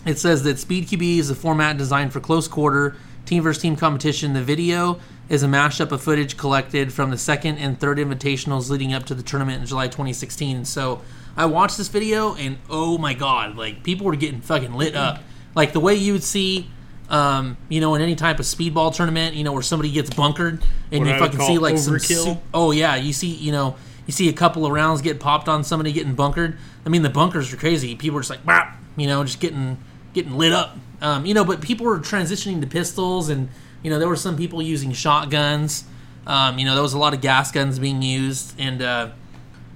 [0.04, 3.76] it says that Speed QB is a format designed for close quarter team versus team
[3.76, 4.32] competition.
[4.32, 8.92] The video is a mashup of footage collected from the second and third invitationals leading
[8.92, 10.64] up to the tournament in July 2016.
[10.64, 11.00] So
[11.36, 15.20] I watched this video and oh my god, like people were getting fucking lit up.
[15.54, 16.68] Like the way you would see
[17.08, 20.62] um, you know, in any type of speedball tournament, you know, where somebody gets bunkered
[20.90, 22.24] and What you I fucking see like some overkill.
[22.24, 25.46] su- Oh yeah, you see, you know, you see a couple of rounds get popped
[25.46, 26.56] on somebody getting bunkered.
[26.86, 27.94] I mean, the bunkers are crazy.
[27.96, 29.76] People are just like, "Bap," you know, just getting
[30.12, 30.76] getting lit up.
[31.00, 33.48] Um, you know, but people were transitioning to pistols, and
[33.82, 35.84] you know, there were some people using shotguns.
[36.26, 39.10] Um, you know, there was a lot of gas guns being used, and uh,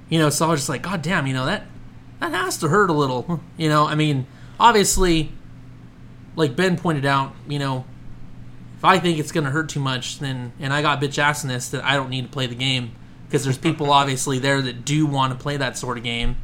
[0.09, 1.65] you know, so I was just like, God damn, you know that
[2.21, 3.41] that has to hurt a little.
[3.57, 4.27] You know, I mean,
[4.59, 5.31] obviously,
[6.35, 7.85] like Ben pointed out, you know,
[8.77, 11.71] if I think it's going to hurt too much, then and I got bitch assness
[11.71, 12.93] that I don't need to play the game
[13.27, 16.37] because there's people obviously there that do want to play that sort of game.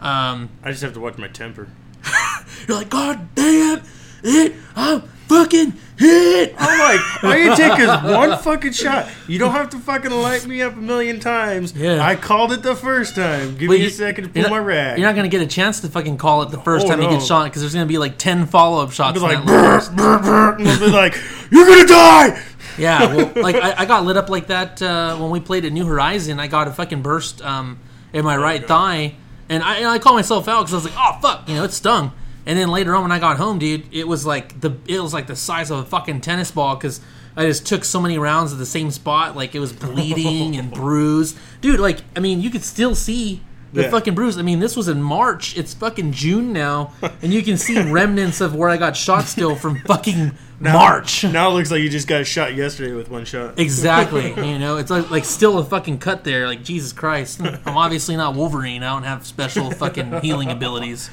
[0.00, 1.68] Um, I just have to watch my temper.
[2.68, 3.82] you're like, God damn
[4.22, 6.54] it, I'm fucking hit.
[6.58, 9.08] I'm like, all you take is one fucking shot.
[9.28, 11.74] You don't have to fucking light me up a million times.
[11.74, 12.04] Yeah.
[12.04, 13.56] I called it the first time.
[13.56, 14.98] Give me a second to pull not- my rag.
[14.98, 17.00] You're not going to get a chance to fucking call it the first Oh, time
[17.02, 19.08] you get shot because there's going to be like 10 follow up shots.
[19.20, 21.14] I'll be like, and I'll be like,
[21.50, 22.42] you're gonna die.
[22.76, 25.72] Yeah, well, like I, I got lit up like that uh, when we played at
[25.72, 26.40] New Horizon.
[26.40, 27.78] I got a fucking burst um,
[28.12, 29.14] in my right thigh,
[29.48, 31.62] and I, and I called myself out because I was like, "Oh fuck," you know,
[31.64, 32.10] it stung.
[32.46, 35.14] And then later on, when I got home, dude, it was like the it was
[35.14, 37.00] like the size of a fucking tennis ball because
[37.36, 39.34] I just took so many rounds at the same spot.
[39.36, 41.80] Like it was bleeding and bruised, dude.
[41.80, 43.40] Like I mean, you could still see
[43.72, 43.90] the Yeah.
[43.90, 44.38] fucking bruise.
[44.38, 45.56] I mean, this was in March.
[45.56, 49.56] It's fucking June now, and you can see remnants of where I got shot still
[49.56, 51.24] from fucking March.
[51.24, 53.58] Now it looks like you just got shot yesterday with one shot.
[53.58, 54.28] Exactly.
[54.48, 56.46] you know, it's like like still a fucking cut there.
[56.46, 58.82] Like Jesus Christ, I'm obviously not Wolverine.
[58.82, 61.10] I don't have special fucking healing abilities.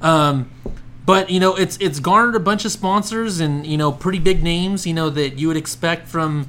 [0.00, 0.50] Um,
[1.06, 4.42] but you know, it's it's garnered a bunch of sponsors and you know pretty big
[4.42, 4.86] names.
[4.86, 6.48] You know that you would expect from.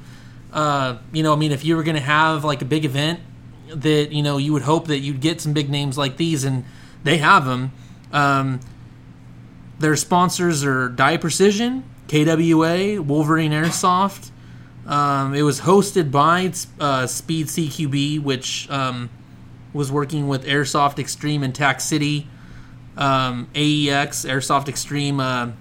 [0.52, 3.20] Uh, you know, I mean, if you were going to have like a big event,
[3.68, 6.64] that you know you would hope that you'd get some big names like these, and
[7.04, 7.72] they have them.
[8.12, 8.60] Um,
[9.78, 14.30] their sponsors are Dye Precision, KWA, Wolverine Airsoft.
[14.86, 19.10] Um, it was hosted by uh, Speed CQB, which um,
[19.72, 22.28] was working with Airsoft Extreme and Tac City,
[22.96, 25.20] um, AEX, Airsoft Extreme.
[25.20, 25.52] Uh,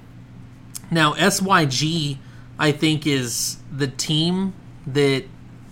[0.92, 2.18] now, SYG,
[2.58, 4.54] I think, is the team
[4.88, 5.26] that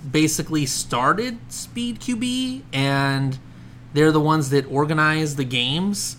[0.10, 3.38] basically started Speed QB, and
[3.94, 6.18] they're the ones that organize the games.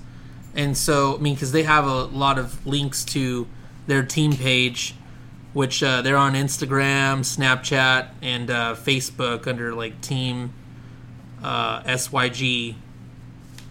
[0.54, 3.46] And so, I mean, because they have a lot of links to
[3.87, 4.94] their team page,
[5.52, 10.52] which uh, they're on Instagram, Snapchat, and uh, Facebook under like Team
[11.42, 12.76] uh, SYG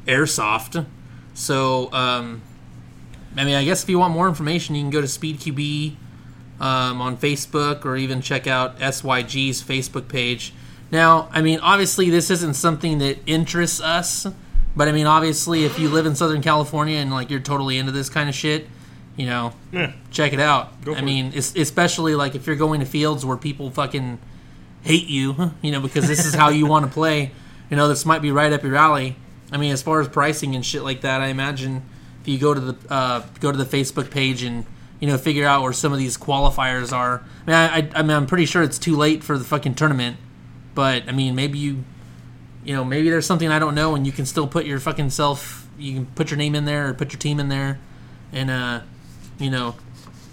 [0.05, 0.85] Airsoft.
[1.33, 2.41] So, um,
[3.35, 5.95] I mean, I guess if you want more information, you can go to SpeedQB
[6.59, 10.53] um, on Facebook or even check out SYG's Facebook page.
[10.91, 14.27] Now, I mean, obviously, this isn't something that interests us,
[14.75, 17.91] but I mean, obviously, if you live in Southern California and like you're totally into
[17.91, 18.67] this kind of shit,
[19.15, 19.93] you know, Yeah.
[20.11, 20.83] check it out.
[20.85, 24.19] Go I mean, es- especially like if you're going to fields where people fucking
[24.83, 27.31] hate you, you know, because this is how you want to play.
[27.71, 29.15] You know, this might be right up your alley.
[29.51, 31.83] I mean, as far as pricing and shit like that, I imagine
[32.21, 34.65] if you go to the uh, go to the Facebook page and
[34.99, 37.23] you know figure out where some of these qualifiers are.
[37.45, 39.75] I mean, I, I, I mean, I'm pretty sure it's too late for the fucking
[39.75, 40.17] tournament,
[40.73, 41.83] but I mean, maybe you,
[42.63, 45.09] you know, maybe there's something I don't know, and you can still put your fucking
[45.09, 47.79] self, you can put your name in there or put your team in there,
[48.31, 48.81] and uh,
[49.39, 49.75] you know,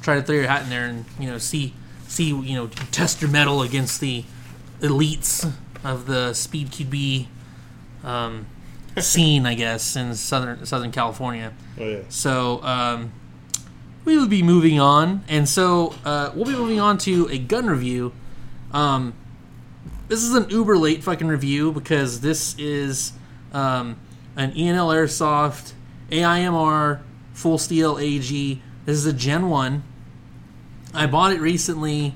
[0.03, 1.75] try to throw your hat in there and you know see
[2.09, 4.25] see you know test your metal against the
[4.81, 5.51] elites
[5.85, 7.27] of the speed QB
[8.05, 8.46] um,
[8.98, 11.53] scene, I guess, in southern Southern California.
[11.79, 11.98] Oh yeah.
[12.09, 13.12] So um,
[14.05, 17.66] we will be moving on, and so uh, we'll be moving on to a gun
[17.66, 18.12] review.
[18.72, 19.14] Um,
[20.09, 23.12] this is an uber late fucking review because this is
[23.53, 23.96] um,
[24.37, 25.72] an E&L Airsoft
[26.11, 27.00] AIMR
[27.33, 28.62] full steel AG.
[28.85, 29.85] This is a Gen One.
[30.92, 32.14] I bought it recently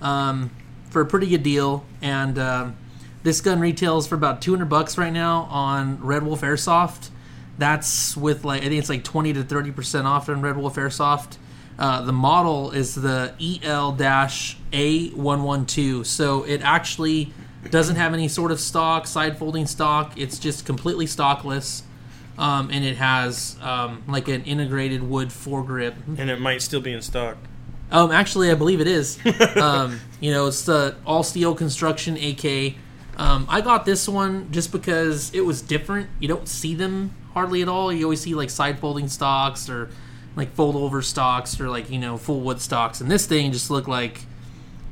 [0.00, 0.50] um,
[0.88, 2.76] for a pretty good deal, and um,
[3.24, 7.10] this gun retails for about 200 bucks right now on Red Wolf Airsoft.
[7.58, 10.76] That's with like I think it's like 20 to 30 percent off on Red Wolf
[10.76, 11.38] Airsoft.
[11.76, 17.32] Uh, the model is the E EL-A112, so it actually
[17.70, 20.12] doesn't have any sort of stock, side folding stock.
[20.16, 21.82] It's just completely stockless,
[22.38, 25.94] um, and it has um, like an integrated wood foregrip.
[26.18, 27.38] And it might still be in stock.
[27.90, 29.18] Um, actually, I believe it is.
[29.56, 32.76] um, you know, it's the all steel construction AK.
[33.16, 36.08] Um, I got this one just because it was different.
[36.18, 37.92] You don't see them hardly at all.
[37.92, 39.90] You always see like side folding stocks or
[40.36, 43.70] like fold over stocks or like you know full wood stocks, and this thing just
[43.70, 44.22] looked like,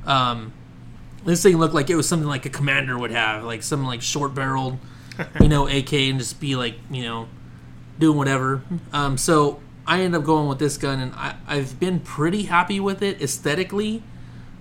[0.06, 0.52] um,
[1.24, 4.02] this thing looked like it was something like a commander would have, like some like
[4.02, 4.78] short barreled,
[5.40, 7.28] you know, AK, and just be like you know,
[7.98, 8.62] doing whatever.
[8.92, 12.78] Um, so I ended up going with this gun, and I, I've been pretty happy
[12.78, 14.02] with it aesthetically.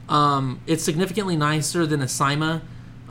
[0.09, 2.61] Um, it's significantly nicer than a Cyma.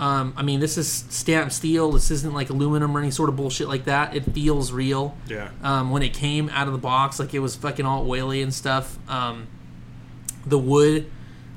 [0.00, 1.92] Um, I mean, this is stamped steel.
[1.92, 4.16] This isn't like aluminum or any sort of bullshit like that.
[4.16, 5.14] It feels real.
[5.28, 5.50] Yeah.
[5.62, 8.52] Um, when it came out of the box, like it was fucking all oily and
[8.52, 8.98] stuff.
[9.10, 9.46] Um,
[10.46, 11.10] the wood,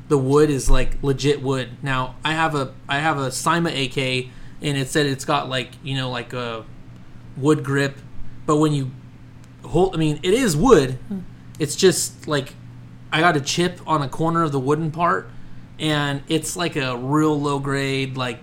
[0.10, 1.70] the wood is like legit wood.
[1.82, 4.30] Now I have a I have a CYMA AK,
[4.62, 6.66] and it said it's got like you know like a
[7.38, 7.98] wood grip,
[8.46, 8.92] but when you
[9.64, 11.00] hold, I mean, it is wood.
[11.60, 12.56] It's just like
[13.10, 15.30] I got a chip on a corner of the wooden part,
[15.80, 18.18] and it's like a real low grade.
[18.18, 18.40] Like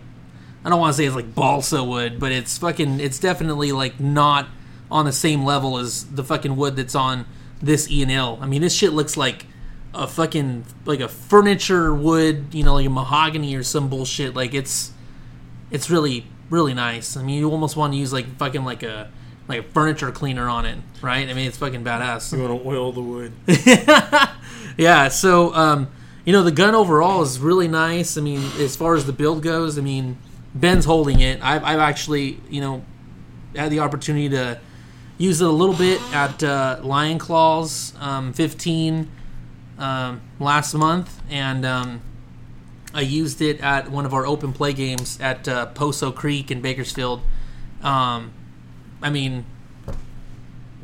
[0.64, 3.01] I don't want to say it's like balsa wood, but it's fucking.
[3.01, 4.49] It's definitely like not
[4.90, 7.27] on the same level as the fucking wood that's on
[7.62, 8.38] this E and L.
[8.40, 9.47] I mean, this shit looks like
[9.95, 14.35] a fucking like a furniture wood, you know, like a mahogany or some bullshit.
[14.35, 14.93] Like it's
[15.71, 17.16] it's really really nice.
[17.16, 19.11] I mean, you almost want to use like fucking like a
[19.49, 21.29] like a furniture cleaner on it, right?
[21.29, 22.33] I mean, it's fucking badass.
[22.33, 23.33] You want to oil the wood.
[24.77, 25.88] yeah, so um,
[26.25, 28.17] you know the gun overall is really nice.
[28.17, 30.19] I mean, as far as the build goes, I mean
[30.55, 31.43] Ben's holding it.
[31.43, 32.85] I've, I've actually you know
[33.55, 34.61] had the opportunity to
[35.19, 39.11] use it a little bit at uh, Lion Claws um, 15
[39.79, 42.01] um, last month, and um,
[42.95, 46.61] I used it at one of our open play games at uh, Poso Creek in
[46.61, 47.21] Bakersfield.
[47.83, 48.33] Um,
[49.03, 49.45] I mean,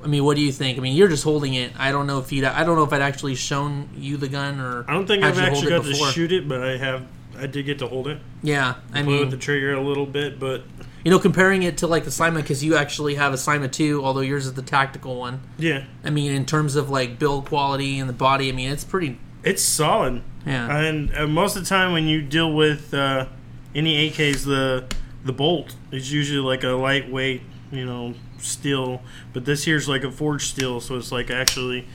[0.07, 0.79] I mean, what do you think?
[0.79, 1.73] I mean, you're just holding it.
[1.77, 2.47] I don't know if you.
[2.47, 4.89] I don't know if I'd actually shown you the gun or.
[4.89, 6.07] I don't think I've actually got before.
[6.07, 7.05] to shoot it, but I have.
[7.37, 8.19] I did get to hold it.
[8.41, 10.63] Yeah, I Play with the trigger a little bit, but
[11.05, 14.01] you know, comparing it to like the Simon because you actually have a Simon two,
[14.05, 15.41] although yours is the tactical one.
[15.59, 18.85] yeah, I mean, in terms of like build quality and the body, I mean, it's
[18.85, 19.19] pretty.
[19.43, 20.23] it's solid.
[20.47, 20.79] Yeah.
[20.79, 23.27] And uh, most of the time, when you deal with uh,
[23.75, 24.85] any AKs, the
[25.25, 27.43] the bolt is usually like a lightweight,
[27.73, 29.03] you know, steel.
[29.33, 31.87] But this here's like a forged steel, so it's like actually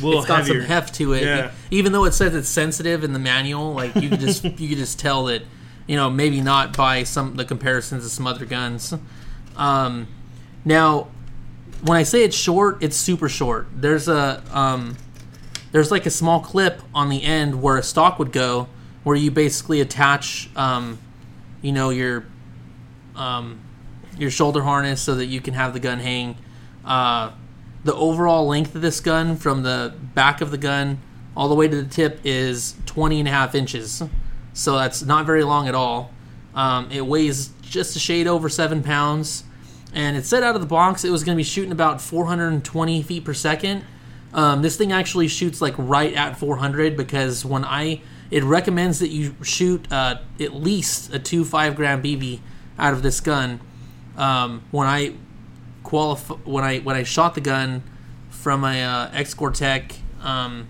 [0.00, 0.60] a little it's got heavier.
[0.60, 1.22] some heft to it.
[1.22, 1.50] Yeah.
[1.70, 4.78] Even though it says it's sensitive in the manual, like you could just you could
[4.78, 5.42] just tell that,
[5.86, 8.94] you know, maybe not by some the comparisons of some other guns.
[9.56, 10.08] Um,
[10.64, 11.08] now,
[11.82, 13.66] when I say it's short, it's super short.
[13.74, 14.96] There's a um,
[15.72, 18.68] there's like a small clip on the end where a stock would go,
[19.04, 20.98] where you basically attach, um,
[21.62, 22.24] you know, your
[23.16, 23.60] um,
[24.18, 26.36] your shoulder harness so that you can have the gun hang.
[26.84, 27.32] Uh,
[27.84, 31.00] the overall length of this gun from the back of the gun
[31.36, 34.02] all the way to the tip is 20 and a half inches.
[34.52, 36.10] So that's not very long at all.
[36.54, 39.44] Um, it weighs just a shade over seven pounds.
[39.94, 43.02] And it said out of the box it was going to be shooting about 420
[43.02, 43.84] feet per second.
[44.34, 49.08] Um, this thing actually shoots like right at 400 because when I it recommends that
[49.08, 52.40] you shoot uh, at least a two five gram BB
[52.78, 53.60] out of this gun.
[54.18, 55.14] Um, when I
[55.84, 57.82] qualify when I when I shot the gun
[58.28, 60.68] from a uh, Cortec, um,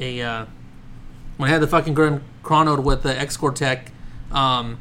[0.00, 0.46] a uh,
[1.36, 3.88] when I had the fucking gun chronoed with the Xcortech,
[4.32, 4.80] um,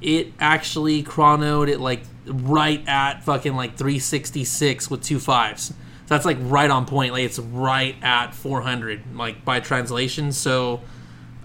[0.00, 5.66] it actually chronoed it like right at fucking like 366 with two fives.
[5.66, 5.74] So
[6.08, 7.12] that's like right on point.
[7.12, 10.32] Like it's right at 400, like by translation.
[10.32, 10.82] So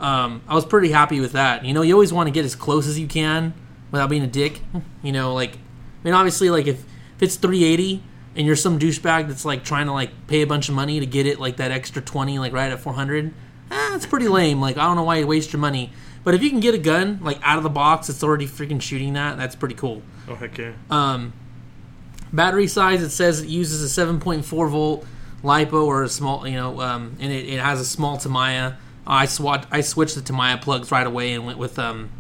[0.02, 1.64] um, I was pretty happy with that.
[1.64, 3.54] You know, you always want to get as close as you can
[3.92, 4.62] without being a dick.
[5.02, 6.80] You know, like I mean, obviously, like if
[7.16, 8.04] if it's 380
[8.36, 11.06] and you're some douchebag that's like trying to like pay a bunch of money to
[11.06, 13.34] get it like that extra 20 like right at 400,
[13.72, 14.62] ah, that's pretty lame.
[14.62, 15.92] Like I don't know why you waste your money.
[16.24, 18.82] But if you can get a gun like out of the box, it's already freaking
[18.82, 19.38] shooting that.
[19.38, 20.02] That's pretty cool.
[20.28, 20.74] oh heck yeah!
[20.90, 21.34] Um,
[22.32, 25.06] battery size it says it uses a 7.4 volt
[25.44, 28.78] lipo or a small, you know, um, and it, it has a small Tamiya.
[29.08, 32.12] I swat I switched the Tamiya plugs right away and went with um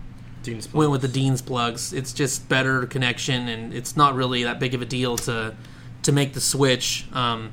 [0.73, 1.93] went with the Dean's plugs.
[1.93, 5.55] It's just better connection, and it's not really that big of a deal to
[6.03, 7.05] to make the switch.
[7.13, 7.51] Um,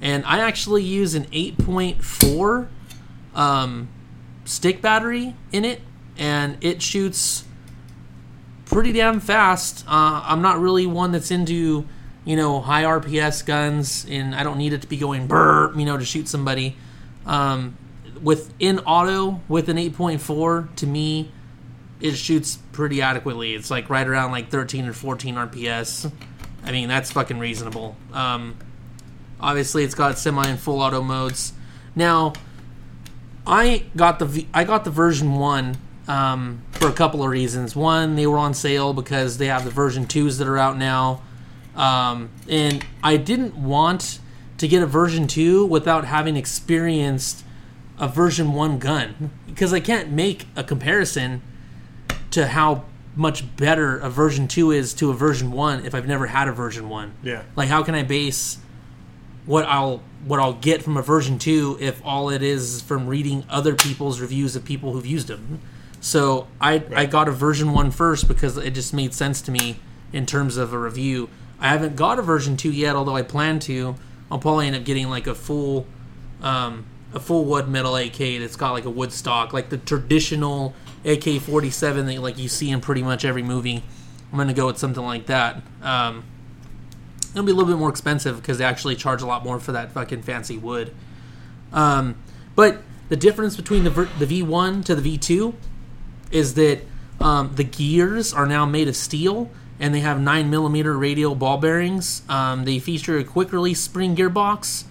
[0.00, 2.68] and I actually use an 8.4
[3.34, 3.88] um,
[4.44, 5.80] stick battery in it,
[6.16, 7.44] and it shoots
[8.66, 9.84] pretty damn fast.
[9.86, 11.86] Uh, I'm not really one that's into
[12.24, 15.84] you know high RPS guns, and I don't need it to be going brr, you
[15.84, 16.76] know, to shoot somebody.
[17.26, 17.76] Um,
[18.22, 21.30] with in auto with an 8.4, to me,
[22.00, 23.54] it shoots pretty adequately.
[23.54, 26.10] It's like right around like 13 or 14 RPS.
[26.64, 27.96] I mean, that's fucking reasonable.
[28.12, 28.56] Um,
[29.40, 31.52] obviously, it's got semi and full auto modes.
[31.94, 32.34] Now,
[33.46, 35.76] I got the v- I got the version one
[36.06, 37.74] um, for a couple of reasons.
[37.74, 41.22] One, they were on sale because they have the version twos that are out now,
[41.74, 44.20] um, and I didn't want
[44.58, 47.44] to get a version two without having experienced
[47.98, 51.42] a version one gun because I can't make a comparison
[52.32, 52.84] to how
[53.16, 56.52] much better a version 2 is to a version 1 if I've never had a
[56.52, 57.14] version 1.
[57.22, 57.42] Yeah.
[57.56, 58.58] Like how can I base
[59.44, 63.44] what I'll what I'll get from a version 2 if all it is from reading
[63.48, 65.60] other people's reviews of people who've used them.
[66.00, 69.80] So I I got a version 1 first because it just made sense to me
[70.12, 71.28] in terms of a review.
[71.58, 73.96] I haven't got a version 2 yet although I plan to.
[74.30, 75.86] I'll probably end up getting like a full
[76.42, 80.74] um, a full wood metal AK that's got like a wood stock, like the traditional
[81.04, 83.82] AK forty seven that like you see in pretty much every movie.
[84.32, 85.62] I'm gonna go with something like that.
[85.82, 86.24] Um,
[87.30, 89.72] it'll be a little bit more expensive because they actually charge a lot more for
[89.72, 90.94] that fucking fancy wood.
[91.72, 92.16] Um,
[92.54, 95.54] but the difference between the the V1 to the V2
[96.30, 96.80] is that
[97.20, 101.58] um, the gears are now made of steel and they have nine millimeter radial ball
[101.58, 102.22] bearings.
[102.28, 104.84] Um, they feature a quick release spring gearbox,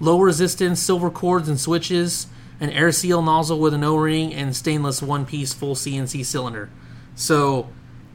[0.00, 2.26] low resistance silver cords and switches,
[2.62, 6.70] an air seal nozzle with an O-ring, and stainless one-piece full CNC cylinder.
[7.16, 7.68] So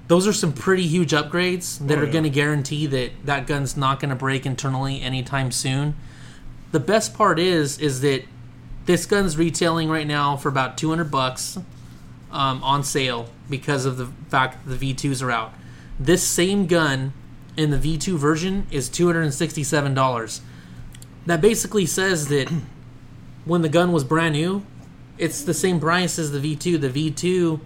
[0.08, 2.12] those are some pretty huge upgrades that Oh, are yeah.
[2.14, 5.96] going to guarantee that that gun's not going to break internally anytime soon.
[6.72, 8.24] The best part is is that
[8.86, 11.58] this gun's retailing right now for about 200 bucks
[12.32, 15.54] um, on sale because of the fact that the V2s are out.
[16.00, 17.12] This same gun
[17.58, 20.40] in the V2 version is $267.
[21.26, 22.50] That basically says that
[23.48, 24.64] when the gun was brand new,
[25.18, 26.80] it's the same price as the V2.
[26.82, 27.60] The V2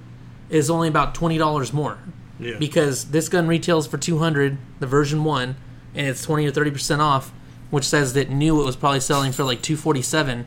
[0.50, 1.98] is only about $20 more
[2.40, 2.58] Yeah.
[2.60, 5.56] because this gun retails for 200 the version 1
[5.96, 7.32] and it's 20 or 30% off
[7.70, 10.46] which says that new it was probably selling for like 247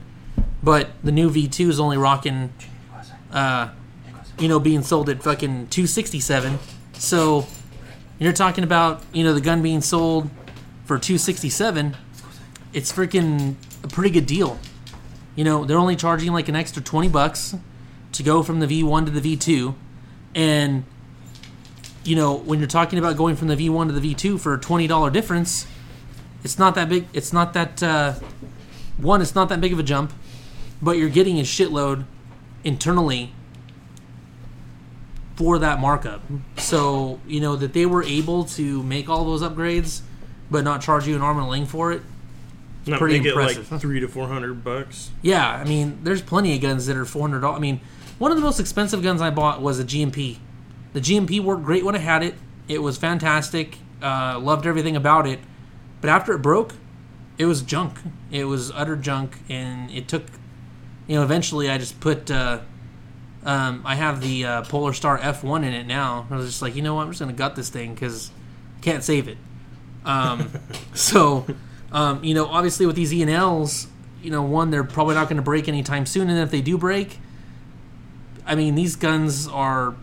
[0.63, 2.53] but the new v2 is only rocking
[3.33, 3.69] uh
[4.39, 6.59] you know being sold at fucking 267
[6.95, 7.47] so
[8.19, 10.29] you're talking about you know the gun being sold
[10.85, 11.97] for 267
[12.75, 14.59] it's freaking a pretty good deal
[15.37, 17.55] you know they're only charging like an extra 20 bucks
[18.13, 19.75] to go from the v1 to the v2
[20.35, 20.85] and
[22.05, 24.59] you know, when you're talking about going from the V1 to the V2 for a
[24.59, 25.67] twenty dollar difference,
[26.43, 27.07] it's not that big.
[27.13, 28.15] It's not that uh,
[28.99, 29.23] one.
[29.23, 30.13] It's not that big of a jump,
[30.83, 32.05] but you're getting a shitload
[32.63, 33.33] internally
[35.37, 36.23] for that markup.
[36.59, 40.03] So you know that they were able to make all those upgrades,
[40.51, 42.03] but not charge you an arm and a leg for it.
[42.87, 43.71] Not pretty make impressive.
[43.71, 45.11] like three to four hundred bucks.
[45.23, 47.45] Yeah, I mean, there's plenty of guns that are four hundred.
[47.47, 47.81] I mean,
[48.19, 50.39] one of the most expensive guns I bought was a GMP.
[50.93, 52.35] The GMP worked great when I had it.
[52.69, 53.79] It was fantastic.
[54.03, 55.41] Uh, loved everything about it.
[56.01, 56.75] But after it broke,
[57.39, 57.99] it was junk.
[58.31, 60.25] It was utter junk, and it took.
[61.07, 62.31] You know, eventually I just put.
[62.31, 62.61] Uh,
[63.45, 66.27] um, I have the uh, Polar Star F1 in it now.
[66.31, 67.03] I was just like, you know what?
[67.03, 68.31] I'm just gonna gut this thing because
[68.81, 69.37] can't save it.
[70.05, 70.51] Um,
[70.95, 71.47] so,
[71.95, 73.87] um, you know, obviously with these E&Ls,
[74.21, 76.77] you know, one they're probably not going to break anytime soon, and if they do
[76.77, 77.21] break,
[78.45, 79.95] I mean, these guns are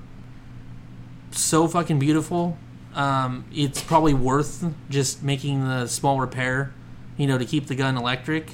[1.32, 2.58] so fucking beautiful.
[2.96, 6.74] Um, it's probably worth just making the small repair,
[7.18, 8.52] you know, to keep the gun electric.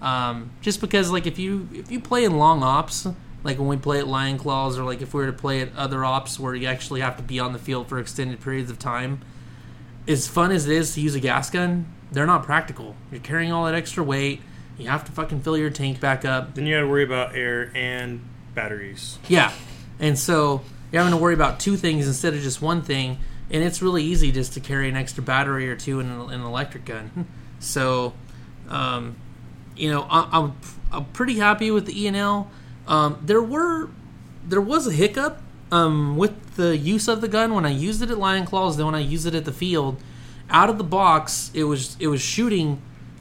[0.00, 3.06] Um, just because, like, if you if you play in long ops,
[3.44, 5.74] like when we play at Lion Claws, or like if we were to play at
[5.76, 8.78] other ops where you actually have to be on the field for extended periods of
[8.78, 9.20] time,
[10.08, 12.96] as fun as it is to use a gas gun, they're not practical.
[13.10, 14.40] You're carrying all that extra weight.
[14.78, 16.54] You have to fucking fill your tank back up.
[16.54, 18.22] Then you got to worry about air and
[18.54, 19.18] batteries.
[19.28, 19.52] Yeah.
[19.98, 23.18] And so you're having to worry about two things instead of just one thing.
[23.50, 26.40] And it's really easy just to carry an extra battery or two in an, an
[26.42, 27.26] electric gun.
[27.62, 28.14] So,
[28.70, 29.16] um,
[29.76, 30.56] you know, I, I'm,
[30.90, 32.50] I'm pretty happy with the E&L.
[32.86, 33.90] Um, there were
[34.46, 38.10] there was a hiccup um, with the use of the gun when I used it
[38.10, 38.76] at Lion Claws.
[38.76, 40.02] Then when I used it at the field,
[40.50, 42.80] out of the box, it was it was shooting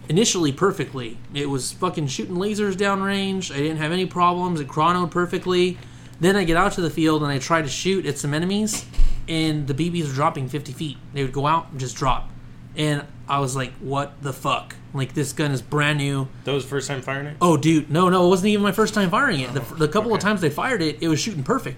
[0.10, 1.18] initially perfectly.
[1.34, 3.54] It was fucking shooting lasers downrange.
[3.54, 4.60] I didn't have any problems.
[4.60, 5.78] It chronoed perfectly.
[6.20, 8.86] Then I get out to the field and I try to shoot at some enemies,
[9.28, 10.98] and the BBs are dropping 50 feet.
[11.14, 12.30] They would go out and just drop.
[12.76, 14.76] And I was like, what the fuck?
[14.94, 16.28] Like, this gun is brand new.
[16.44, 17.38] That was first time firing it.
[17.42, 19.54] Oh, dude, no, no, it wasn't even my first time firing it.
[19.54, 21.78] The, oh, the couple of times they fired it, it was shooting perfect.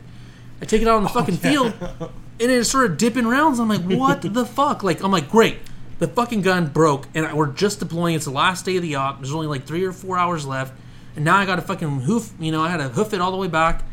[0.61, 1.73] I take it out on the oh, fucking field,
[2.41, 3.59] and it started dipping rounds.
[3.59, 4.83] I'm like, what the fuck?
[4.83, 5.57] Like, I'm like, great.
[5.99, 8.15] The fucking gun broke, and I- we're just deploying.
[8.15, 9.19] It's the last day of the op.
[9.19, 10.73] There's only like three or four hours left,
[11.15, 12.31] and now I got to fucking hoof.
[12.39, 13.83] You know, I had to hoof it all the way back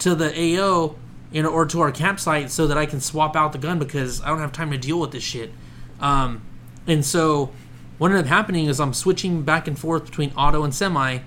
[0.00, 0.96] to the AO,
[1.30, 4.20] you know, or to our campsite so that I can swap out the gun because
[4.22, 5.52] I don't have time to deal with this shit.
[6.00, 6.42] Um,
[6.88, 7.52] and so
[7.98, 11.20] what ended up happening is I'm switching back and forth between auto and semi.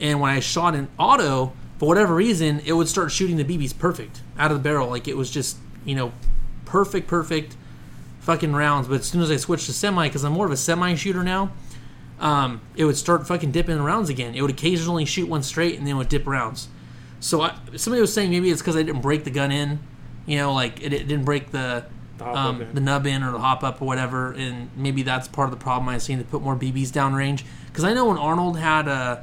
[0.00, 3.76] And when I shot in auto, for whatever reason, it would start shooting the BBs
[3.78, 4.88] perfect out of the barrel.
[4.88, 6.12] Like it was just, you know,
[6.64, 7.56] perfect, perfect
[8.20, 8.88] fucking rounds.
[8.88, 11.22] But as soon as I switched to semi, because I'm more of a semi shooter
[11.22, 11.52] now,
[12.20, 14.34] um, it would start fucking dipping in rounds again.
[14.34, 16.68] It would occasionally shoot one straight and then it would dip rounds.
[17.20, 19.80] So I, somebody was saying maybe it's because I didn't break the gun in,
[20.26, 21.84] you know, like it, it didn't break the
[22.18, 25.46] The um, the nub in or the hop up or whatever, and maybe that's part
[25.48, 27.42] of the problem I've seen to put more BBs downrange.
[27.66, 29.20] Because I know when Arnold had uh,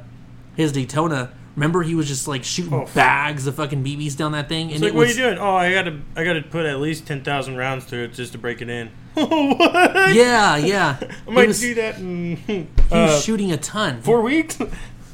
[0.56, 2.88] his Daytona, remember he was just like shooting Oh.
[2.94, 5.38] bags of fucking BBs down that thing, and It's like, it what are you doing?
[5.38, 8.38] Oh, I gotta, I gotta put at least ten thousand rounds through it just to
[8.38, 8.88] break it in.
[9.14, 10.14] what?
[10.14, 10.96] yeah, yeah.
[11.00, 14.02] I he might was, do that in he uh, was shooting a ton.
[14.02, 14.58] four weeks.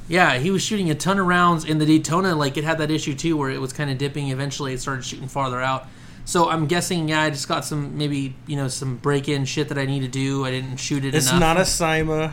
[0.09, 2.37] Yeah, he was shooting a ton of rounds in the Daytona.
[2.37, 4.29] Like it had that issue too, where it was kind of dipping.
[4.29, 5.89] Eventually, it started shooting farther out.
[6.25, 9.69] So I'm guessing, yeah, I just got some maybe you know some break in shit
[9.69, 10.45] that I need to do.
[10.45, 11.41] I didn't shoot it It's enough.
[11.41, 12.33] not a CYMA.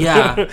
[0.00, 0.48] Yeah.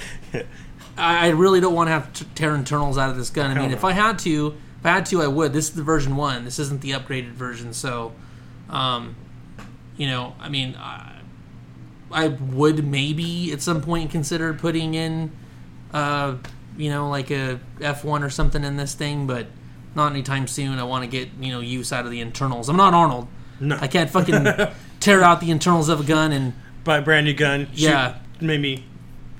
[0.98, 3.56] I, I really don't want to have to tear internals out of this gun.
[3.56, 3.84] I mean, if.
[3.84, 5.54] I had to, if I had to, I would.
[5.54, 6.46] This is the version one.
[6.46, 7.74] This isn't the upgraded version.
[7.74, 8.14] So,
[8.70, 9.16] um,
[9.98, 11.20] you know, I mean, I,
[12.12, 15.32] I would maybe at some point consider putting in,
[15.94, 16.36] uh,
[16.78, 19.48] you know, like a F one or something in this thing, but
[19.96, 20.80] not anytime soon.
[20.80, 22.70] I want to get you know use out of the internals.
[22.70, 23.28] I'm not Arnold.
[23.60, 23.78] No.
[23.82, 24.46] I can't fucking
[25.00, 26.54] tear out the internals of a gun and
[26.88, 27.68] Buy a brand new gun.
[27.74, 28.16] Yeah.
[28.40, 28.86] Maybe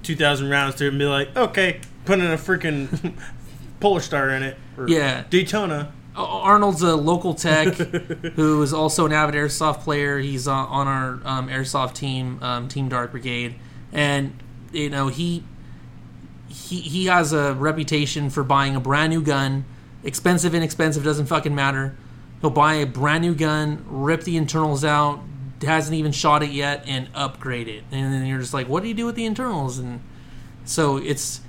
[0.08, 3.14] two thousand rounds to it and be like, okay, put in a freaking
[3.82, 4.58] Polar Star in it.
[4.78, 5.26] Or Yeah.
[5.30, 5.92] Daytona.
[6.16, 10.18] Arnold's a local tech who is also an avid airsoft player.
[10.18, 13.54] He's on, on our um, airsoft team, um, Team Dark Brigade,
[13.92, 14.34] and
[14.72, 15.44] you know he
[16.48, 19.66] he he has a reputation for buying a brand new gun,
[20.04, 21.96] expensive, inexpensive doesn't fucking matter.
[22.42, 25.20] He'll buy a brand new gun, rip the internals out,
[25.64, 27.84] hasn't even shot it yet, and upgrade it.
[27.92, 29.78] And then you're just like, what do you do with the internals?
[29.80, 30.02] And
[30.66, 31.42] so it's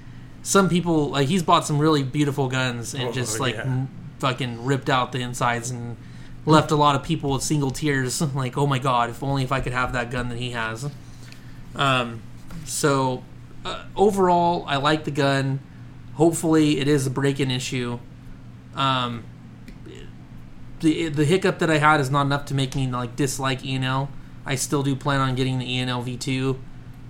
[0.42, 3.62] some people like he's bought some really beautiful guns and Oh, just like yeah.
[3.62, 3.88] m-
[4.20, 5.96] fucking ripped out the insides and
[6.46, 9.52] left a lot of people with single tears like oh my god if only if
[9.52, 10.88] i could have that gun that he has
[11.76, 12.22] um,
[12.64, 13.22] so
[13.66, 15.60] uh, overall i like the gun
[16.14, 17.98] hopefully it is a break-in issue
[18.74, 19.24] um,
[20.80, 24.08] the, the hiccup that i had is not enough to make me like dislike E&L
[24.46, 26.56] i still do plan on getting the E&L v2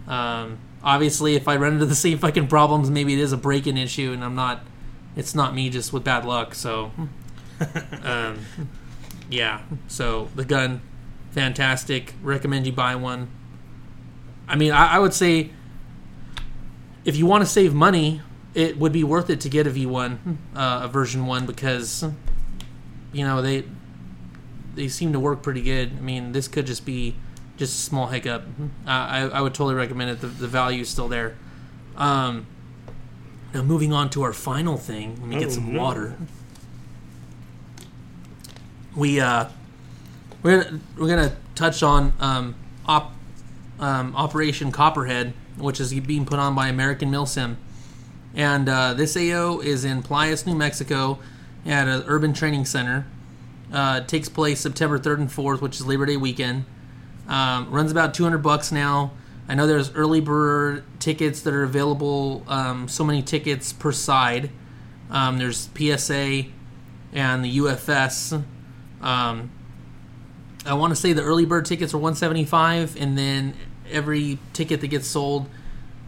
[0.08, 3.76] um, obviously, if I run into the same fucking problems, maybe it is a break-in
[3.76, 4.62] issue, and I'm not.
[5.16, 6.54] It's not me just with bad luck.
[6.54, 6.92] So,
[8.04, 8.38] um,
[9.28, 9.62] yeah.
[9.88, 10.80] So the gun,
[11.32, 12.14] fantastic.
[12.22, 13.28] Recommend you buy one.
[14.46, 15.50] I mean, I, I would say
[17.04, 18.22] if you want to save money,
[18.54, 22.04] it would be worth it to get a V1, uh, a version one, because
[23.18, 23.64] you know they
[24.74, 25.90] they seem to work pretty good.
[25.96, 27.16] I mean, this could just be
[27.56, 28.44] just a small hiccup.
[28.86, 30.20] Uh, I, I would totally recommend it.
[30.20, 31.34] The, the value is still there.
[31.96, 32.46] Um,
[33.52, 35.16] now, moving on to our final thing.
[35.20, 35.80] Let me get Oh, some no.
[35.82, 36.16] water.
[38.94, 39.48] We uh,
[40.42, 42.54] we're gonna, we're gonna touch on um,
[42.86, 43.12] op,
[43.80, 47.56] um, Operation Copperhead, which is being put on by American Milsim,
[48.34, 51.18] and uh, this AO is in Playas, New Mexico,
[51.68, 53.06] at an urban training center.
[53.72, 56.64] Uh, takes place September 3rd and 4th, which is Labor Day weekend.
[57.28, 59.12] Um, runs about 200 bucks now.
[59.46, 62.42] I know there's early bird tickets that are available.
[62.48, 64.50] Um, so many tickets per side.
[65.10, 66.44] Um, there's PSA
[67.12, 68.42] and the UFS.
[69.02, 69.50] Um,
[70.64, 73.54] I want to say the early bird tickets are 175, and then
[73.90, 75.48] every ticket that gets sold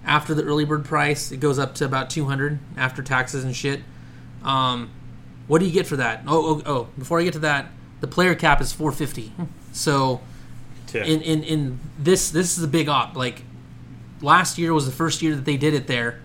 [0.05, 3.81] after the early bird price, it goes up to about 200 after taxes and shit.
[4.43, 4.91] Um,
[5.51, 6.23] what do you get for that?
[6.29, 6.89] Oh, oh, oh!
[6.97, 7.67] Before I get to that,
[8.01, 9.33] the player cap is 450.
[9.73, 10.21] So
[10.93, 11.05] Yeah.
[11.05, 13.17] in, in in this this is a big op.
[13.17, 13.43] Like
[14.21, 16.21] last year was the first year that they did it there,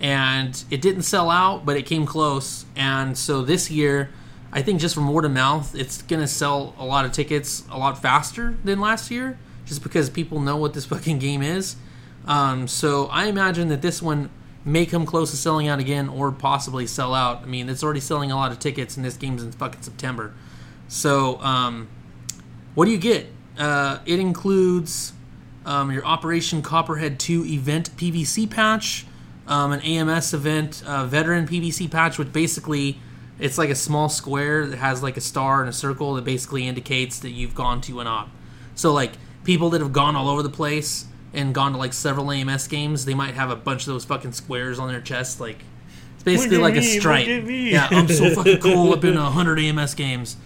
[0.00, 2.64] and it didn't sell out, but it came close.
[2.76, 4.10] And so this year,
[4.52, 7.78] I think just from word of mouth, it's gonna sell a lot of tickets a
[7.78, 11.76] lot faster than last year, just because people know what this fucking game is.
[12.26, 14.30] Um, so I imagine that this one
[14.64, 17.42] may come close to selling out again, or possibly sell out.
[17.42, 20.34] I mean, it's already selling a lot of tickets, and this game's in fucking September.
[20.88, 21.88] So, um,
[22.74, 23.26] what do you get?
[23.58, 25.12] Uh, it includes
[25.66, 29.06] um, your Operation Copperhead 2 event PVC patch,
[29.46, 32.98] um, an AMS event uh, veteran PVC patch, which basically
[33.38, 36.66] it's like a small square that has like a star and a circle that basically
[36.66, 38.30] indicates that you've gone to an op.
[38.74, 39.12] So like
[39.44, 43.04] people that have gone all over the place and gone to like several AMS games,
[43.04, 45.40] they might have a bunch of those fucking squares on their chest.
[45.40, 45.58] Like
[46.14, 47.26] it's basically like at a stripe.
[47.26, 48.92] Yeah, I'm so fucking cool.
[48.92, 50.36] I've been to 100 AMS games.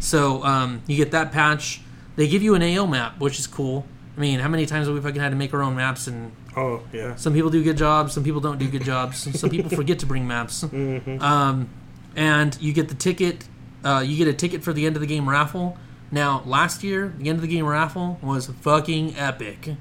[0.00, 1.80] So um, you get that patch.
[2.16, 3.86] They give you an AO map, which is cool.
[4.16, 6.06] I mean, how many times have we fucking had to make our own maps?
[6.06, 7.16] And oh yeah.
[7.16, 9.38] some people do good jobs, some people don't do good jobs.
[9.38, 10.64] Some people forget to bring maps.
[10.74, 11.68] Um,
[12.16, 13.48] and you get the ticket.
[13.84, 15.76] Uh, you get a ticket for the end of the game raffle.
[16.10, 19.76] Now, last year, the end of the game raffle was fucking epic.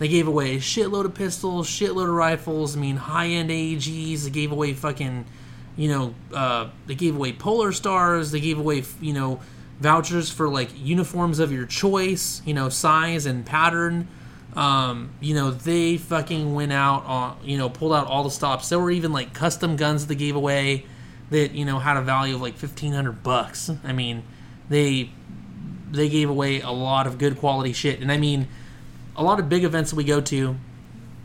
[0.00, 2.74] They gave away a shitload of pistols, shitload of rifles.
[2.74, 4.24] I mean, high end AGs.
[4.24, 5.26] They gave away fucking,
[5.76, 8.30] you know, uh, they gave away Polar Stars.
[8.30, 9.40] They gave away, you know,
[9.78, 14.08] vouchers for like uniforms of your choice, you know, size and pattern.
[14.56, 18.70] Um, you know, they fucking went out on, you know, pulled out all the stops.
[18.70, 20.86] There were even like custom guns they gave away
[21.30, 23.70] that you know had a value of like fifteen hundred bucks.
[23.84, 24.22] I mean,
[24.68, 25.10] they
[25.90, 28.48] they gave away a lot of good quality shit, and I mean,
[29.20, 30.56] a lot of big events that we go to,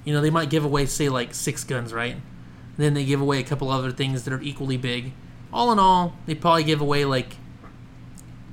[0.04, 2.18] you know, they might give away say like six guns, right?
[2.78, 5.14] Then they give away a couple other things that are equally big.
[5.54, 7.38] All in all, they probably give away like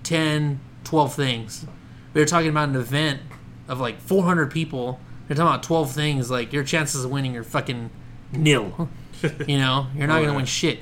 [0.05, 1.67] 10, 12 things.
[2.15, 3.21] We were talking about an event
[3.69, 5.01] of like 400 people.
[5.27, 6.31] They're talking about 12 things.
[6.31, 7.91] Like your chances of winning are fucking
[8.33, 8.89] nil.
[9.47, 10.37] you know, you're not Oh, gonna yeah.
[10.37, 10.81] win shit.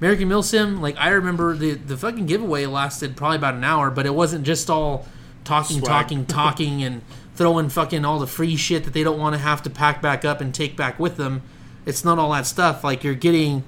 [0.00, 4.04] American Milsim, like I remember the the fucking giveaway lasted probably about an hour, but
[4.04, 5.06] it wasn't just all
[5.44, 5.88] talking, Swag.
[5.88, 7.00] talking, talking, and
[7.36, 10.24] throwing fucking all the free shit that they don't want to have to pack back
[10.24, 11.42] up and take back with them.
[11.84, 12.82] It's not all that stuff.
[12.82, 13.62] Like you're getting,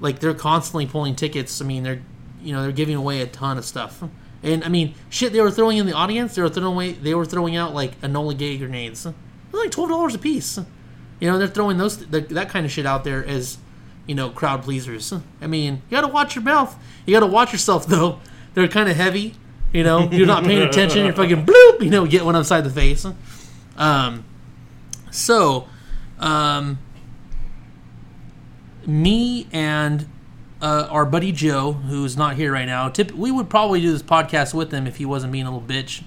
[0.00, 1.62] like they're constantly pulling tickets.
[1.62, 2.02] I mean, they're,
[2.42, 4.02] you know, they're giving away a ton of stuff.
[4.42, 6.34] And I mean, shit, they were throwing in the audience.
[6.34, 6.92] They were throwing away.
[6.92, 9.04] They were throwing out like Enola Gaye grenades.
[9.04, 9.14] They're
[9.52, 10.58] like twelve dollars a piece.
[11.18, 13.56] You know, they're throwing those that, that kind of shit out there as,
[14.06, 15.12] you know, crowd pleasers.
[15.40, 16.76] I mean, you got to watch your mouth.
[17.06, 18.20] You got to watch yourself though.
[18.54, 19.34] They're kind of heavy.
[19.76, 21.04] You know, you're not paying attention.
[21.04, 21.82] You're fucking bloop.
[21.82, 23.06] You know, get one upside the face.
[23.76, 24.24] Um,
[25.10, 25.68] so,
[26.18, 26.78] um,
[28.86, 30.08] me and
[30.62, 34.02] uh, our buddy Joe, who's not here right now, tip, we would probably do this
[34.02, 36.02] podcast with him if he wasn't being a little bitch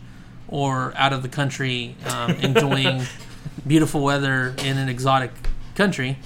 [0.47, 3.03] or out of the country um, enjoying
[3.67, 5.31] beautiful weather in an exotic
[5.75, 6.17] country.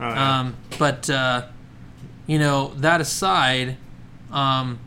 [0.00, 0.40] Oh, yeah.
[0.40, 1.46] Um, but uh,
[2.26, 3.76] you know that aside,
[4.32, 4.78] um,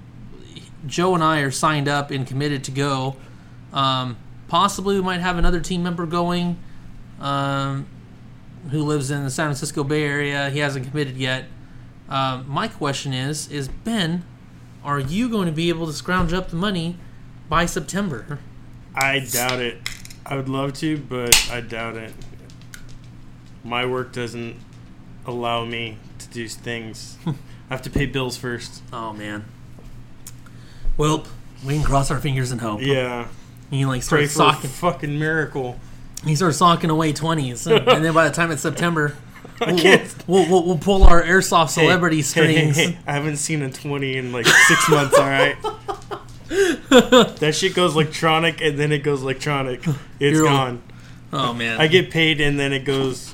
[0.88, 3.16] Joe and I are signed up and committed to go.
[3.74, 4.18] Um,
[4.48, 6.58] possibly we might have another team member going,
[7.20, 7.86] um,
[8.72, 10.50] who lives in the San Francisco Bay Area.
[10.50, 11.46] He hasn't committed yet.
[12.10, 14.24] Um, my question is: Is Ben,
[14.84, 16.98] are you going to be able to scrounge up the money
[17.50, 18.40] by September?
[18.96, 19.78] I doubt it.
[20.26, 22.14] I would love to, but I doubt it.
[23.64, 24.58] My work doesn't
[25.26, 27.18] allow me to do things.
[27.26, 27.34] I
[27.70, 28.82] have to pay bills first.
[28.94, 29.46] Oh man.
[30.98, 31.26] Well,
[31.66, 32.82] we can cross our fingers and hope.
[32.82, 33.28] Yeah.
[33.70, 34.70] You can like Pray start for a socking.
[34.70, 35.80] fucking miracle.
[36.24, 39.16] He starts socking away twenties, and then by the time it's September,
[39.62, 39.76] we'll,
[40.28, 42.76] we'll, we'll, we'll, pull our airsoft celebrity Hey, strings.
[42.76, 45.58] Hey, hey, I haven't seen a 20 in like six months, alright?
[46.50, 49.86] that shit goes electronic and then it goes electronic.
[50.20, 50.82] It's You're all- gone.
[51.34, 53.32] Oh man, I get paid and then it goes.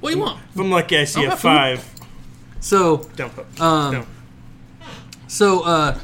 [0.00, 0.40] what do you want?
[0.52, 1.84] If I'm lucky, I see a five.
[2.60, 3.60] So, Don't put.
[3.60, 4.06] um, no.
[5.28, 5.98] So uh,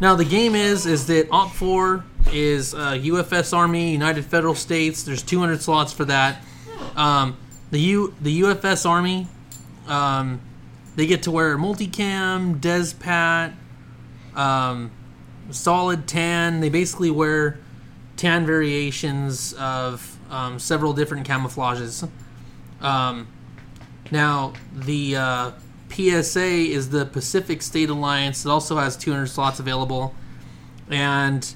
[0.00, 5.02] now the game is is that Op Four is uh, UFS Army United Federal States.
[5.02, 6.42] There's 200 slots for that.
[6.94, 7.36] Um,
[7.70, 9.26] the U the UFS Army,
[9.88, 10.40] um,
[10.94, 13.54] they get to wear multicam, DesPat,
[14.38, 14.90] um,
[15.50, 16.60] solid tan.
[16.60, 17.58] They basically wear
[18.16, 22.08] tan variations of um, several different camouflages.
[22.80, 23.28] Um,
[24.10, 25.50] now, the uh,
[25.96, 28.44] PSA is the Pacific State Alliance.
[28.44, 30.14] It also has 200 slots available.
[30.90, 31.54] And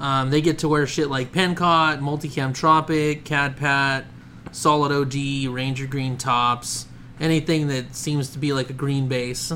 [0.00, 4.04] um, they get to wear shit like Pencot, Multicam Tropic, CADPAT,
[4.50, 6.86] Solid OG, Ranger Green tops,
[7.20, 9.52] anything that seems to be like a green base.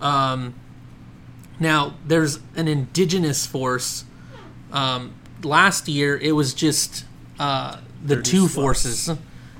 [0.00, 0.54] Um,
[1.60, 4.04] now, there's an indigenous force.
[4.72, 7.04] Um, last year, it was just
[7.38, 8.54] uh, the two slots.
[8.54, 9.10] forces.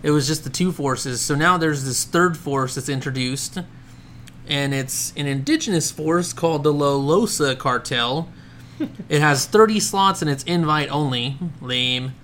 [0.02, 1.20] It was just the two forces.
[1.20, 3.58] So now there's this third force that's introduced,
[4.48, 8.28] and it's an indigenous force called the Lolosa Cartel.
[9.08, 11.38] it has 30 slots and it's invite only.
[11.60, 12.14] Lame.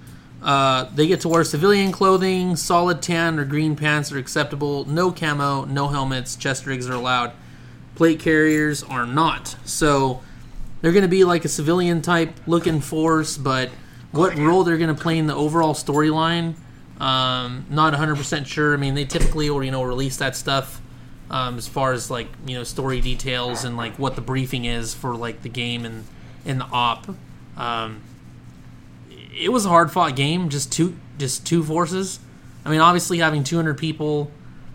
[0.43, 5.11] Uh, they get to wear civilian clothing, solid tan or green pants are acceptable, no
[5.11, 7.33] camo, no helmets, chest rigs are allowed.
[7.97, 9.57] Plate carriers are not.
[9.65, 10.23] So
[10.81, 13.71] they're going to be like a civilian type looking force, but
[14.13, 16.55] what role they're going to play in the overall storyline,
[17.01, 18.75] um, not 100% sure.
[18.75, 20.81] I mean, they typically or you know release that stuff
[21.31, 24.95] um, as far as like you know story details and like what the briefing is
[24.95, 26.05] for like the game and
[26.45, 27.07] in the op.
[27.57, 28.03] Um,
[29.41, 32.21] it was a hard fought game, just two just two forces.
[32.65, 34.31] I mean, obviously having 200 people,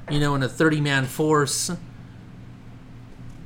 [0.09, 1.69] you know, in a 30 man force,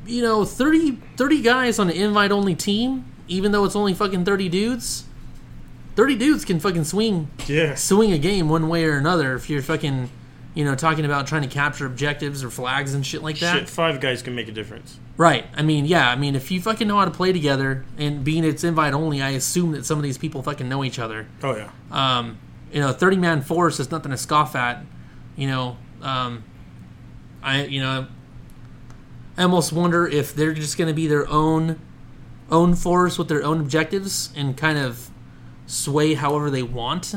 [0.05, 4.23] you know, 30, 30 guys on an invite only team, even though it's only fucking
[4.25, 5.03] 30 dudes.
[5.95, 7.73] 30 dudes can fucking swing Yeah.
[7.75, 10.09] swing a game one way or another if you're fucking
[10.57, 13.53] you know, talking about trying to capture objectives or flags and shit like that.
[13.53, 14.97] Shit, five guys can make a difference.
[15.15, 15.45] Right.
[15.55, 16.09] I mean, yeah.
[16.09, 19.21] I mean, if you fucking know how to play together, and being it's invite only,
[19.21, 21.27] I assume that some of these people fucking know each other.
[21.43, 21.69] Oh yeah.
[21.91, 22.39] Um,
[22.71, 24.83] you know, thirty man force is nothing to scoff at.
[25.35, 26.43] You know, um,
[27.43, 28.07] I you know,
[29.37, 31.79] I almost wonder if they're just going to be their own
[32.49, 35.11] own force with their own objectives and kind of
[35.67, 37.13] sway however they want,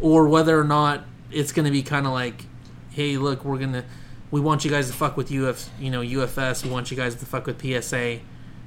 [0.00, 1.04] or whether or not
[1.34, 2.46] it's going to be kind of like,
[2.90, 3.84] hey, look, we're gonna
[4.30, 6.64] we want you guys to fuck with UF, you know, UFS.
[6.64, 8.20] We want you guys to fuck with PSA.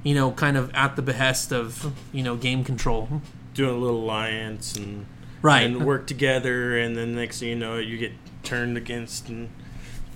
[0.04, 3.20] You know, kind of at the behest of you know game control.
[3.54, 5.06] Doing a little alliance and
[5.40, 5.62] Right.
[5.62, 8.12] and work together, and then next thing you know, you get
[8.42, 9.48] turned against and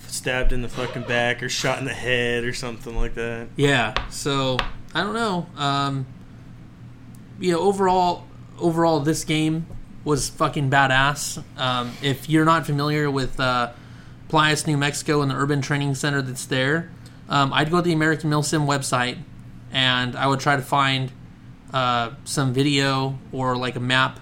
[0.09, 3.49] stabbed in the fucking back or shot in the head or something like that.
[3.57, 3.95] Yeah.
[4.11, 4.59] So
[4.95, 5.47] I don't know.
[5.57, 6.07] Um,
[7.41, 8.25] you know, overall,
[8.59, 9.67] overall, this game
[10.05, 11.43] was fucking badass.
[11.57, 13.73] Um, if you're not familiar with uh,
[14.29, 16.91] Playas, New Mexico, and the urban training center that's there,
[17.29, 19.19] um, I'd go to the American Milsim website
[19.73, 21.13] and I would try to find
[21.73, 24.21] uh, some video or like a map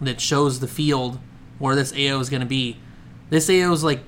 [0.00, 1.18] that shows the field
[1.58, 2.78] where this AO is going to be.
[3.30, 4.00] This AO is like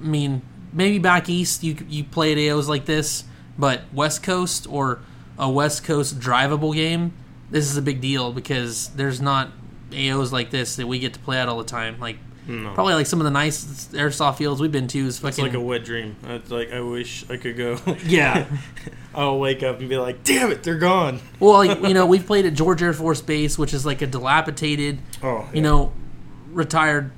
[0.00, 0.42] I mean,
[0.72, 3.24] maybe back east you you played AOs like this,
[3.58, 5.00] but West Coast or
[5.38, 7.12] a West Coast drivable game,
[7.50, 9.50] this is a big deal because there's not
[9.96, 11.98] AOs like this that we get to play at all the time.
[12.00, 12.72] Like No.
[12.74, 15.54] probably like some of the nice airsoft fields we've been to is It's fucking like
[15.54, 16.16] a wet dream.
[16.24, 17.78] It's like I wish I could go.
[18.06, 18.46] yeah.
[19.14, 22.26] I'll wake up and be like, "Damn it, they're gone." Well, like, you know, we've
[22.26, 25.92] played at George Air Force Base, which is like a dilapidated, Oh, you know,
[26.52, 27.12] retired,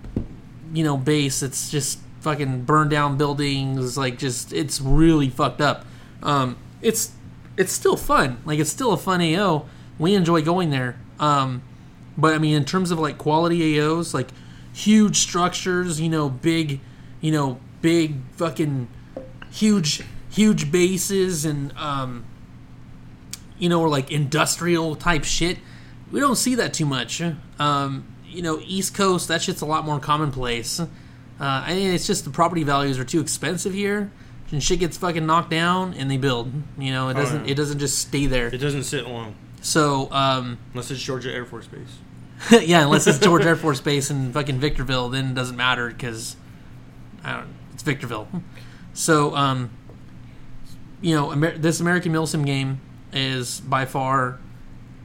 [0.73, 1.43] you know, base.
[1.43, 3.99] It's just fucking burned down buildings.
[3.99, 5.87] Like, just it's really fucked up.
[6.23, 7.11] Um, it's
[7.57, 8.39] it's still fun.
[8.45, 9.67] Like, it's still a fun AO.
[9.99, 11.01] We enjoy going there.
[11.19, 11.63] Um,
[12.19, 14.29] but I mean, in terms of like quality AOs, like
[14.75, 16.81] huge structures, you know, big,
[17.21, 18.89] you know, big fucking
[19.53, 22.25] huge, huge bases and um,
[23.59, 25.59] you know, or like industrial type shit.
[26.11, 27.23] We don't see that too much.
[27.59, 30.81] Um, you know, East Coast, that shit's a lot more commonplace.
[30.81, 30.87] Uh,
[31.39, 34.11] I think it's just the property values are too expensive here,
[34.51, 36.53] and shit gets fucking knocked down, and they build.
[36.79, 37.53] You know, it doesn't yeah.
[37.53, 38.49] it doesn't just stay there.
[38.49, 41.99] It doesn't sit long So, um, unless it's George Air Force Base.
[42.51, 46.37] yeah, unless it's George Air Force Base in fucking Victorville, then it doesn't matter because
[47.25, 47.49] I don't.
[47.75, 48.29] It's Victorville.
[48.93, 49.71] So, um,
[51.01, 52.81] you know, Amer- this American Milsim game
[53.13, 54.39] is by far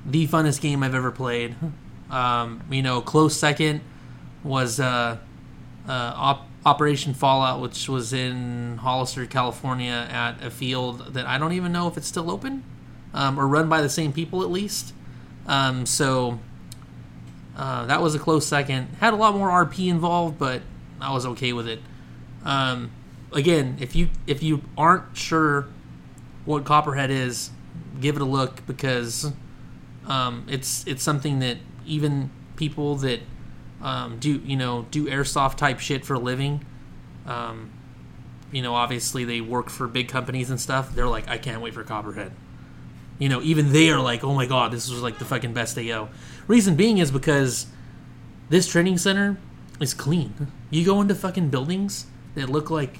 [0.06, 1.56] the funnest game I've ever played.
[2.10, 3.82] Um, you know, close second
[4.44, 5.18] was uh,
[5.88, 11.54] uh, Op- Operation Fallout, which was in Hollister, California, at a field that I don't
[11.54, 12.64] even know if it's still open
[13.14, 14.94] um, or run by the same people at least.
[15.48, 16.40] Um, so
[17.56, 18.88] uh, that was a close second.
[18.99, 20.62] Had a lot more RP involved, but
[20.99, 21.80] I was okay with it.
[22.43, 22.91] Um,
[23.32, 25.68] again, if you if you aren't sure
[26.45, 27.51] what Copperhead is,
[28.01, 29.32] give it a look because
[30.08, 33.22] um, it's it's something that even people that
[33.82, 36.66] um, do you know do airsoft type shit for a living,
[37.26, 37.72] um,
[38.51, 40.93] you know, obviously they work for big companies and stuff.
[40.93, 42.32] They're like, I can't wait for Copperhead.
[43.20, 45.78] You know, even they are like, oh my god, this was like the fucking best
[45.78, 46.09] AO.
[46.47, 47.68] Reason being is because
[48.49, 49.38] this training center
[49.80, 50.47] is clean.
[50.70, 52.99] You go into fucking buildings that look like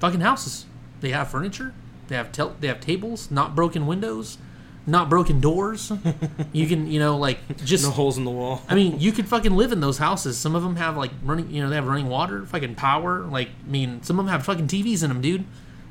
[0.00, 0.66] fucking houses.
[1.00, 1.72] They have furniture.
[2.08, 4.38] They have tel- they have tables, not broken windows,
[4.86, 5.90] not broken doors.
[6.52, 8.62] you can you know like just No holes in the wall.
[8.68, 10.36] I mean, you could fucking live in those houses.
[10.36, 13.20] Some of them have like running, you know, they have running water, fucking power.
[13.20, 15.44] Like, I mean, some of them have fucking TVs in them, dude.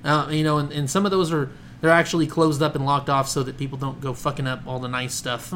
[0.04, 1.50] Uh, you know, and, and some of those are
[1.84, 4.80] they're actually closed up and locked off so that people don't go fucking up all
[4.80, 5.54] the nice stuff,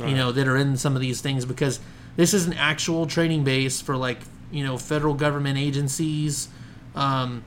[0.00, 1.80] you know, that are in some of these things because
[2.16, 4.20] this is an actual training base for like
[4.50, 6.48] you know federal government agencies.
[6.94, 7.44] Um,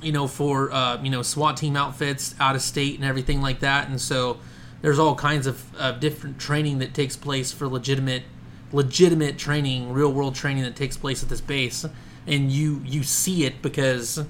[0.00, 3.58] you know, for uh, you know SWAT team outfits out of state and everything like
[3.58, 3.88] that.
[3.88, 4.38] And so
[4.80, 8.22] there's all kinds of uh, different training that takes place for legitimate,
[8.70, 11.84] legitimate training, real world training that takes place at this base,
[12.24, 14.24] and you you see it because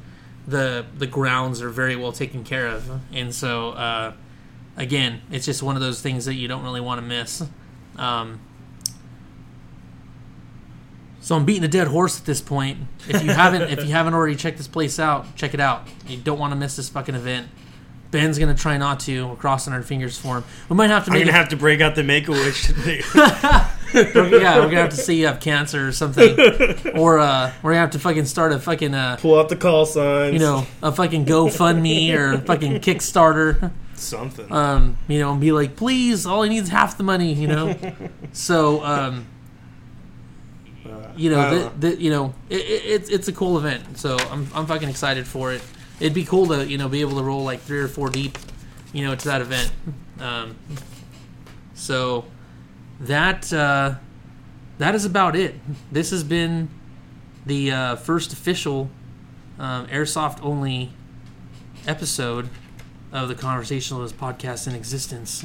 [0.46, 3.00] the the grounds are very well taken care of.
[3.12, 4.12] And so uh,
[4.76, 7.42] again, it's just one of those things that you don't really want to miss.
[7.96, 8.40] Um,
[11.20, 12.78] so I'm beating a dead horse at this point.
[13.08, 15.86] If you haven't, if you haven't already checked this place out, check it out.
[16.08, 17.46] You don't want to miss this fucking event.
[18.10, 19.28] Ben's gonna try not to.
[19.28, 20.44] We're crossing our fingers for him.
[20.68, 21.26] We might have to I'm make.
[21.26, 22.68] gonna it- have to break out the Make a Wish.
[23.94, 26.36] yeah, we're gonna have to see you have cancer or something,
[26.94, 29.86] or uh, we're gonna have to fucking start a fucking uh, Pull out the call
[29.86, 30.34] signs.
[30.34, 33.72] you know, a fucking GoFundMe or a fucking Kickstarter.
[33.94, 34.50] something.
[34.52, 37.48] um, you know, and be like, please, all I need is half the money, you
[37.48, 37.76] know.
[38.32, 39.26] so, um,
[41.16, 43.98] you know, the, the, you know, it, it, it's it's a cool event.
[43.98, 45.62] So I'm I'm fucking excited for it.
[46.00, 48.38] It'd be cool to you know be able to roll like three or four deep,
[48.92, 49.72] you know, to that event.
[50.20, 50.56] Um,
[51.74, 52.24] so
[53.02, 53.94] that uh,
[54.78, 55.54] that is about it.
[55.90, 56.68] This has been
[57.46, 58.90] the uh, first official
[59.58, 60.90] um, airsoft only
[61.86, 62.48] episode
[63.12, 65.44] of the Conversationalist podcast in existence.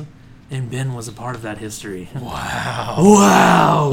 [0.49, 2.10] And Ben was a part of that history.
[2.16, 2.95] Wow.
[2.99, 3.89] Wow!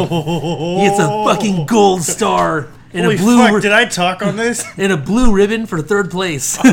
[0.79, 4.23] He gets a fucking gold star and Holy a blue fuck, ri- did I talk
[4.23, 4.65] on this?
[4.79, 6.57] and a blue ribbon for third place.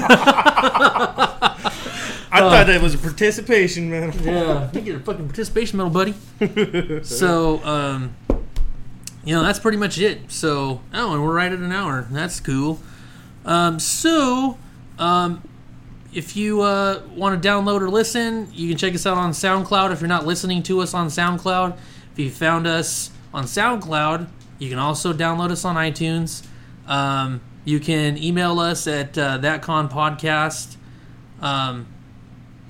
[2.31, 4.15] I thought that was a participation medal.
[4.21, 6.13] yeah, you get a fucking participation medal, buddy.
[7.03, 8.15] so, um,
[9.25, 10.31] you know, that's pretty much it.
[10.31, 12.07] So, oh, and we're right at an hour.
[12.09, 12.79] That's cool.
[13.45, 14.57] Um, so,
[14.97, 15.47] um,
[16.13, 19.91] if you uh, want to download or listen, you can check us out on SoundCloud.
[19.91, 21.77] If you're not listening to us on SoundCloud,
[22.13, 24.27] if you found us on SoundCloud,
[24.59, 26.45] you can also download us on iTunes.
[26.87, 30.75] Um, you can email us at uh, thatconpodcast
[31.41, 31.87] um,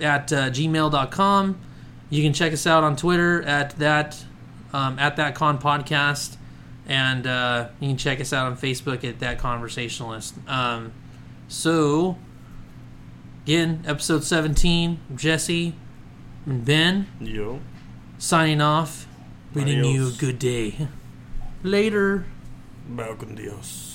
[0.02, 1.60] at uh, gmail.com.
[2.10, 4.24] You can check us out on Twitter at that
[4.74, 6.38] um, at that con podcast,
[6.88, 10.36] and uh, you can check us out on Facebook at that conversationalist.
[10.47, 10.91] Um,
[11.47, 12.18] so,
[13.43, 15.76] again, episode seventeen, Jesse
[16.45, 17.60] and Ben Yo.
[18.18, 19.08] signing off,
[19.54, 20.88] bidding you a good day.
[21.64, 22.26] Later.
[22.89, 23.90] Balcon Dios.